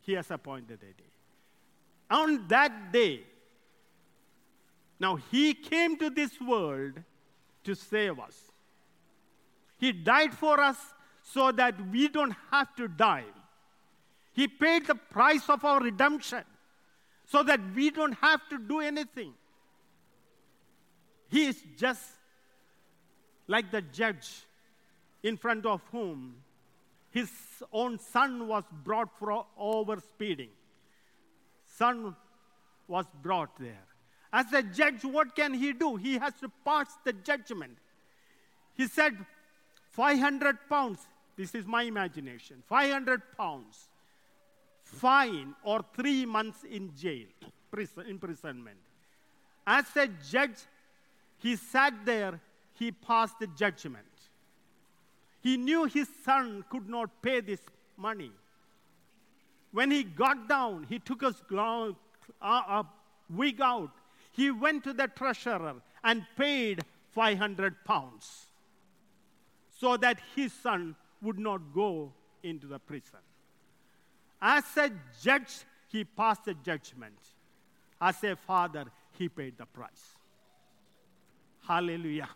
He 0.00 0.14
has 0.14 0.28
appointed 0.32 0.80
a 0.82 0.92
day. 0.92 1.10
On 2.10 2.48
that 2.48 2.92
day, 2.92 3.20
now 4.98 5.16
he 5.30 5.54
came 5.54 5.96
to 5.98 6.10
this 6.10 6.40
world 6.40 6.94
to 7.62 7.74
save 7.76 8.18
us. 8.18 8.36
He 9.78 9.92
died 9.92 10.32
for 10.32 10.58
us 10.58 10.76
so 11.32 11.50
that 11.52 11.74
we 11.90 12.08
don't 12.08 12.34
have 12.50 12.74
to 12.76 12.88
die. 12.88 13.24
He 14.32 14.46
paid 14.46 14.86
the 14.86 14.94
price 14.94 15.48
of 15.48 15.64
our 15.64 15.80
redemption 15.80 16.44
so 17.24 17.42
that 17.42 17.60
we 17.74 17.90
don't 17.90 18.16
have 18.20 18.48
to 18.50 18.58
do 18.58 18.80
anything. 18.80 19.32
He 21.28 21.46
is 21.46 21.60
just 21.76 22.02
like 23.48 23.70
the 23.70 23.82
judge 23.82 24.44
in 25.22 25.36
front 25.36 25.66
of 25.66 25.80
whom 25.90 26.36
his 27.10 27.30
own 27.72 27.98
son 27.98 28.46
was 28.46 28.64
brought 28.84 29.08
for 29.18 29.46
over 29.58 29.98
speeding. 29.98 30.50
Son 31.76 32.14
was 32.86 33.06
brought 33.22 33.58
there. 33.58 33.84
As 34.32 34.52
a 34.52 34.62
judge, 34.62 35.02
what 35.02 35.34
can 35.34 35.54
he 35.54 35.72
do? 35.72 35.96
He 35.96 36.18
has 36.18 36.34
to 36.40 36.50
pass 36.64 36.86
the 37.04 37.12
judgment. 37.12 37.78
He 38.74 38.86
said, 38.86 39.16
500 39.90 40.58
pounds. 40.68 40.98
This 41.36 41.54
is 41.54 41.66
my 41.66 41.82
imagination. 41.82 42.62
500 42.66 43.22
pounds. 43.36 43.88
Fine 44.82 45.54
or 45.64 45.84
three 45.94 46.24
months 46.24 46.64
in 46.64 46.94
jail, 46.96 47.26
prison, 47.70 48.04
imprisonment. 48.08 48.78
As 49.66 49.84
a 49.96 50.08
judge, 50.30 50.58
he 51.38 51.56
sat 51.56 51.92
there, 52.04 52.40
he 52.74 52.92
passed 52.92 53.38
the 53.40 53.48
judgment. 53.48 54.06
He 55.40 55.56
knew 55.56 55.84
his 55.84 56.08
son 56.24 56.64
could 56.70 56.88
not 56.88 57.10
pay 57.20 57.40
this 57.40 57.60
money. 57.96 58.30
When 59.72 59.90
he 59.90 60.04
got 60.04 60.48
down, 60.48 60.86
he 60.88 60.98
took 60.98 61.22
his 61.22 61.34
uh, 61.52 61.92
uh, 62.40 62.82
wig 63.28 63.60
out. 63.60 63.90
He 64.32 64.50
went 64.50 64.84
to 64.84 64.92
the 64.92 65.08
treasurer 65.08 65.74
and 66.04 66.24
paid 66.36 66.82
500 67.12 67.84
pounds 67.84 68.46
so 69.78 69.96
that 69.96 70.18
his 70.34 70.52
son 70.52 70.94
would 71.26 71.38
not 71.38 71.60
go 71.74 72.12
into 72.42 72.66
the 72.66 72.78
prison. 72.78 73.18
As 74.40 74.64
a 74.76 74.90
judge, 75.22 75.64
he 75.88 76.04
passed 76.04 76.44
the 76.44 76.54
judgment. 76.54 77.18
As 78.00 78.22
a 78.22 78.36
father, 78.36 78.84
he 79.18 79.28
paid 79.28 79.58
the 79.58 79.66
price. 79.66 80.14
Hallelujah. 81.66 82.28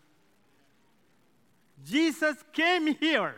Jesus 1.85 2.35
came 2.51 2.87
here 2.87 3.33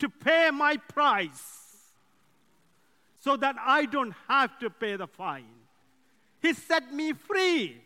to 0.00 0.08
pay 0.08 0.50
my 0.50 0.76
price 0.76 1.92
so 3.20 3.36
that 3.36 3.56
I 3.60 3.84
don't 3.84 4.14
have 4.28 4.58
to 4.58 4.70
pay 4.70 4.96
the 4.96 5.06
fine. 5.06 5.44
He 6.42 6.52
set 6.54 6.92
me 6.92 7.12
free. 7.12 7.80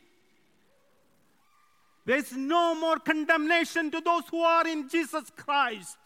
There's 2.06 2.32
no 2.32 2.74
more 2.74 2.98
condemnation 2.98 3.90
to 3.90 4.00
those 4.00 4.22
who 4.30 4.40
are 4.40 4.66
in 4.66 4.88
Jesus 4.88 5.24
Christ. 5.36 5.98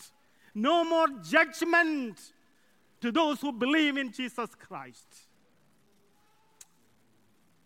No 0.58 0.82
more 0.82 1.06
judgment 1.22 2.18
to 3.00 3.12
those 3.12 3.40
who 3.40 3.52
believe 3.52 3.96
in 3.96 4.10
Jesus 4.10 4.50
Christ. 4.56 5.06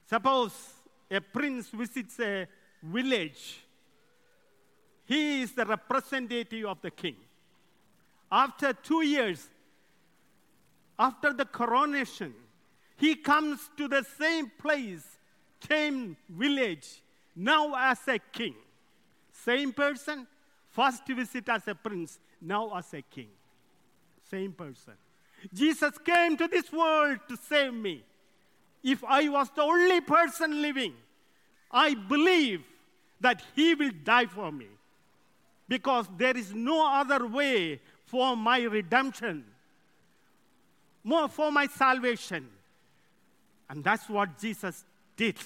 Suppose 0.06 0.52
a 1.10 1.18
prince 1.22 1.68
visits 1.68 2.20
a 2.20 2.46
village, 2.82 3.60
he 5.06 5.40
is 5.40 5.52
the 5.52 5.64
representative 5.64 6.66
of 6.66 6.82
the 6.82 6.90
king. 6.90 7.16
After 8.30 8.74
two 8.74 9.00
years, 9.00 9.48
after 10.98 11.32
the 11.32 11.46
coronation, 11.46 12.34
he 12.98 13.14
comes 13.14 13.70
to 13.78 13.88
the 13.88 14.04
same 14.18 14.50
place, 14.58 15.06
same 15.66 16.14
village, 16.28 17.02
now 17.34 17.74
as 17.74 18.06
a 18.06 18.18
king. 18.18 18.54
Same 19.32 19.72
person, 19.72 20.26
first 20.68 21.06
visit 21.06 21.48
as 21.48 21.66
a 21.66 21.74
prince, 21.74 22.18
now 22.42 22.76
as 22.76 22.92
a 22.94 23.02
king. 23.02 23.28
Same 24.30 24.52
person. 24.52 24.94
Jesus 25.52 25.92
came 26.04 26.36
to 26.36 26.48
this 26.48 26.72
world 26.72 27.18
to 27.28 27.36
save 27.36 27.74
me. 27.74 28.02
If 28.82 29.04
I 29.04 29.28
was 29.28 29.48
the 29.54 29.62
only 29.62 30.00
person 30.00 30.60
living, 30.60 30.94
I 31.70 31.94
believe 31.94 32.62
that 33.20 33.42
he 33.54 33.74
will 33.74 33.92
die 34.04 34.26
for 34.26 34.50
me 34.50 34.66
because 35.68 36.06
there 36.18 36.36
is 36.36 36.52
no 36.52 36.86
other 36.92 37.26
way 37.26 37.80
for 38.06 38.36
my 38.36 38.62
redemption, 38.62 39.44
more 41.04 41.28
for 41.28 41.50
my 41.50 41.66
salvation. 41.66 42.48
And 43.70 43.82
that's 43.82 44.08
what 44.08 44.38
Jesus 44.38 44.84
did. 45.16 45.36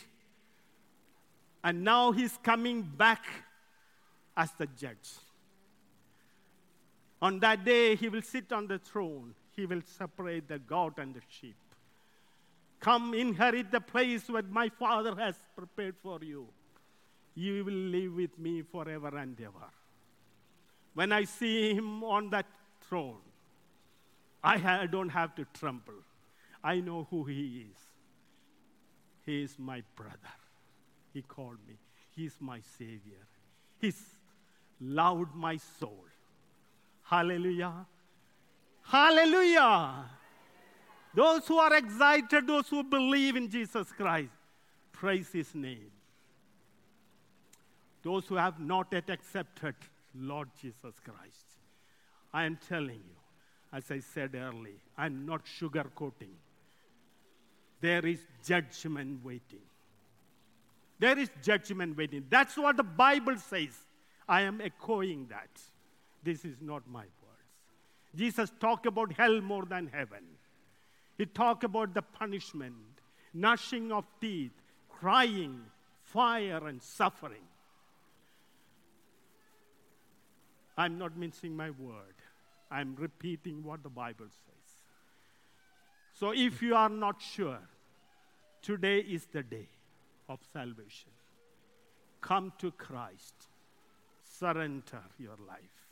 And 1.63 1.85
now 1.85 2.13
he's 2.13 2.39
coming 2.43 2.83
back 2.83 3.25
as 4.37 4.51
the 4.59 4.67
judge. 4.79 5.11
On 7.23 7.41
that 7.41 7.65
day, 7.65 7.97
he 7.97 8.09
will 8.09 8.23
sit 8.23 8.53
on 8.53 8.67
the 8.67 8.79
throne. 8.79 9.35
He 9.55 9.65
will 9.67 9.83
separate 9.99 10.49
the 10.49 10.59
goat 10.59 10.99
and 10.99 11.15
the 11.15 11.23
sheep. 11.29 11.57
Come 12.79 13.15
inherit 13.15 13.71
the 13.73 13.81
place 13.81 14.25
that 14.25 14.51
my 14.51 14.69
Father 14.69 15.15
has 15.17 15.35
prepared 15.57 15.97
for 16.03 16.19
you. 16.23 16.47
You 17.35 17.65
will 17.65 17.73
live 17.73 18.15
with 18.15 18.39
me 18.39 18.63
forever 18.63 19.17
and 19.17 19.41
ever. 19.41 19.71
When 20.95 21.13
I 21.13 21.25
see 21.25 21.75
him 21.75 22.05
on 22.05 22.31
that 22.31 22.47
throne, 22.89 23.21
I 24.45 24.87
don't 24.87 25.09
have 25.09 25.35
to 25.37 25.47
tremble. 25.53 26.03
I 26.63 26.81
know 26.81 27.07
who 27.11 27.25
he 27.25 27.67
is. 27.71 27.79
He 29.25 29.43
is 29.43 29.59
my 29.59 29.83
brother. 29.97 30.17
He 31.13 31.23
called 31.23 31.59
me. 31.67 31.75
He's 32.15 32.37
my 32.41 32.61
Savior. 32.79 33.27
He's 33.81 34.01
loved 34.81 35.35
my 35.35 35.57
soul. 35.57 36.05
Hallelujah. 37.09 37.87
Hallelujah. 38.83 40.05
Those 41.15 41.47
who 41.47 41.59
are 41.59 41.75
excited, 41.75 42.47
those 42.47 42.69
who 42.69 42.83
believe 42.83 43.37
in 43.37 43.49
Jesus 43.49 43.91
Christ, 43.93 44.31
praise 44.93 45.29
His 45.33 45.55
name. 45.55 45.91
Those 48.03 48.27
who 48.27 48.35
have 48.37 48.61
not 48.61 48.89
yet 48.93 49.09
accepted 49.09 49.75
Lord 50.15 50.49
Jesus 50.61 50.95
Christ, 51.03 51.47
I 52.33 52.45
am 52.45 52.59
telling 52.69 53.03
you, 53.09 53.17
as 53.73 53.91
I 53.91 54.01
said 54.01 54.35
earlier, 54.35 54.81
I'm 54.97 55.27
not 55.27 55.43
sugarcoating. 55.45 56.35
There 57.81 58.05
is 58.05 58.21
judgment 58.45 59.25
waiting. 59.25 59.67
There 60.99 61.19
is 61.19 61.31
judgment 61.43 61.97
waiting. 61.97 62.25
That's 62.29 62.57
what 62.57 62.77
the 62.77 62.83
Bible 62.83 63.37
says. 63.37 63.77
I 64.29 64.43
am 64.43 64.61
echoing 64.61 65.27
that. 65.29 65.51
This 66.27 66.45
is 66.45 66.57
not 66.61 66.83
my 66.89 67.05
words. 67.23 67.51
Jesus 68.17 68.51
talked 68.59 68.85
about 68.87 69.13
hell 69.13 69.41
more 69.41 69.65
than 69.65 69.87
heaven. 69.87 70.25
He 71.17 71.25
talked 71.25 71.63
about 71.63 71.95
the 71.95 72.03
punishment, 72.03 72.75
gnashing 73.33 73.93
of 73.93 74.05
teeth, 74.21 74.51
crying, 74.89 75.61
fire, 76.03 76.67
and 76.67 76.83
suffering. 76.83 77.47
I'm 80.77 80.99
not 80.99 81.17
mincing 81.17 81.57
my 81.57 81.71
word. 81.71 82.17
I'm 82.73 82.97
repeating 82.97 83.63
what 83.63 83.85
the 83.85 83.89
Bible 83.89 84.27
says. 84.27 84.69
So 86.13 86.33
if 86.33 86.61
you 86.61 86.75
are 86.75 86.89
not 86.89 87.23
sure, 87.23 87.61
today 88.63 88.99
is 88.99 89.27
the 89.27 89.45
day 89.45 89.69
of 90.29 90.41
salvation. 90.53 91.13
Come 92.21 92.53
to 92.59 92.73
Christ. 92.73 93.47
Surrender 94.29 95.05
your 95.21 95.37
life. 95.47 95.86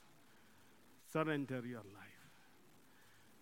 Surrender 1.15 1.63
your 1.65 1.85
life. 1.95 2.05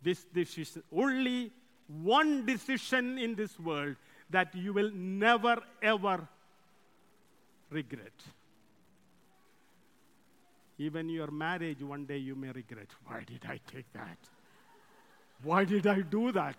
This, 0.03 0.59
is 0.59 0.79
only 0.95 1.51
one 1.87 2.45
decision 2.45 3.17
in 3.17 3.35
this 3.35 3.59
world 3.59 3.97
that 4.29 4.55
you 4.55 4.75
will 4.75 4.91
never 4.93 5.57
ever 5.83 6.29
regret. 7.71 8.13
Even 10.77 11.09
your 11.09 11.31
marriage, 11.31 11.83
one 11.83 12.05
day 12.05 12.19
you 12.19 12.35
may 12.35 12.49
regret. 12.49 12.89
Why 13.07 13.25
did 13.25 13.43
I 13.49 13.59
take 13.73 13.91
that? 13.95 14.19
Why 15.43 15.65
did 15.65 15.87
I 15.87 16.03
do 16.03 16.31
that? 16.33 16.59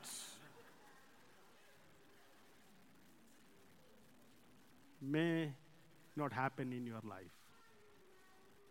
May 4.99 5.51
not 6.15 6.33
happen 6.33 6.73
in 6.73 6.87
your 6.87 7.01
life. 7.07 7.42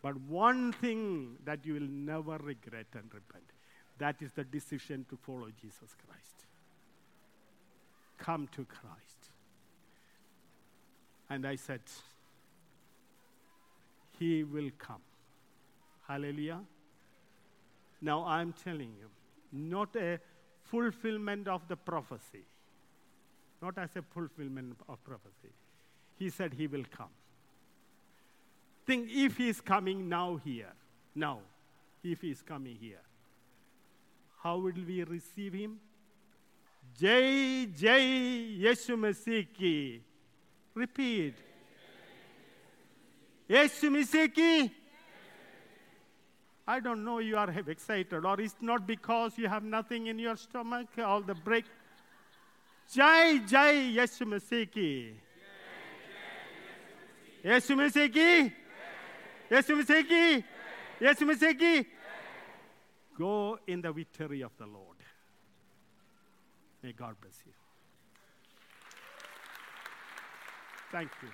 But 0.03 0.21
one 0.23 0.73
thing 0.73 1.37
that 1.45 1.65
you 1.65 1.75
will 1.75 1.89
never 1.89 2.37
regret 2.39 2.87
and 2.95 3.05
repent 3.15 3.45
that 3.99 4.21
is 4.21 4.33
the 4.33 4.43
decision 4.43 5.07
to 5.09 5.17
follow 5.17 5.49
Jesus 5.61 5.95
Christ. 6.07 6.47
Come 8.19 8.49
to 8.57 8.65
Christ. 8.65 9.31
And 11.31 11.47
I 11.47 11.55
said, 11.55 11.83
He 14.19 14.43
will 14.43 14.71
come. 14.79 15.03
Hallelujah. 16.09 16.61
Now 18.01 18.25
I'm 18.25 18.53
telling 18.53 18.93
you, 18.99 19.09
not 19.53 19.95
a 19.95 20.19
fulfillment 20.65 21.47
of 21.47 21.69
the 21.69 21.77
prophecy, 21.77 22.45
not 23.61 23.79
as 23.79 23.91
a 23.97 24.03
fulfillment 24.03 24.77
of 24.89 25.03
prophecy. 25.05 25.53
He 26.19 26.31
said 26.31 26.55
he 26.55 26.67
will 26.67 26.85
come. 26.91 27.15
Think 28.87 29.09
if 29.11 29.37
he 29.37 29.49
is 29.49 29.61
coming 29.61 30.09
now 30.09 30.41
here, 30.45 30.73
now, 31.15 31.41
if 32.03 32.21
he 32.21 32.31
is 32.31 32.43
coming 32.43 32.77
here, 32.81 33.01
how 34.43 34.57
will 34.57 34.73
we 34.87 35.05
receive 35.05 35.53
him? 35.53 35.79
Jai 37.01 37.67
Jai 37.67 38.01
Yeshu 38.61 38.97
Masih 38.99 39.47
ki. 39.55 40.03
Repeat. 40.75 41.35
Yeshu 43.49 43.89
Masih 43.91 44.35
ki. 44.35 44.73
I 46.67 46.81
don't 46.81 47.05
know 47.05 47.19
you 47.19 47.37
are 47.37 47.51
excited, 47.51 48.25
or 48.25 48.41
it's 48.41 48.55
not 48.61 48.87
because 48.87 49.37
you 49.37 49.49
have 49.49 49.65
nothing 49.65 50.07
in 50.07 50.19
your 50.19 50.37
stomach, 50.37 50.89
all 50.99 51.21
the 51.21 51.35
break. 51.35 51.65
Jai 52.93 53.39
Jai 53.39 53.75
Yeshu 53.97 54.27
Masih 54.27 54.71
ki. 59.53 59.57
Yeshu 59.57 59.77
Masih 59.77 60.09
ki. 60.09 60.45
Yeshu 61.01 61.27
Masih 61.27 61.59
ki. 61.59 61.85
Ki. 61.85 61.91
Go 63.19 63.59
in 63.67 63.83
the 63.83 63.93
victory 63.93 64.43
of 64.43 64.53
the 64.57 64.67
Lord. 64.67 64.97
May 66.83 66.93
God 66.93 67.15
bless 67.21 67.39
you. 67.47 67.53
Thank 70.91 71.11
you. 71.23 71.29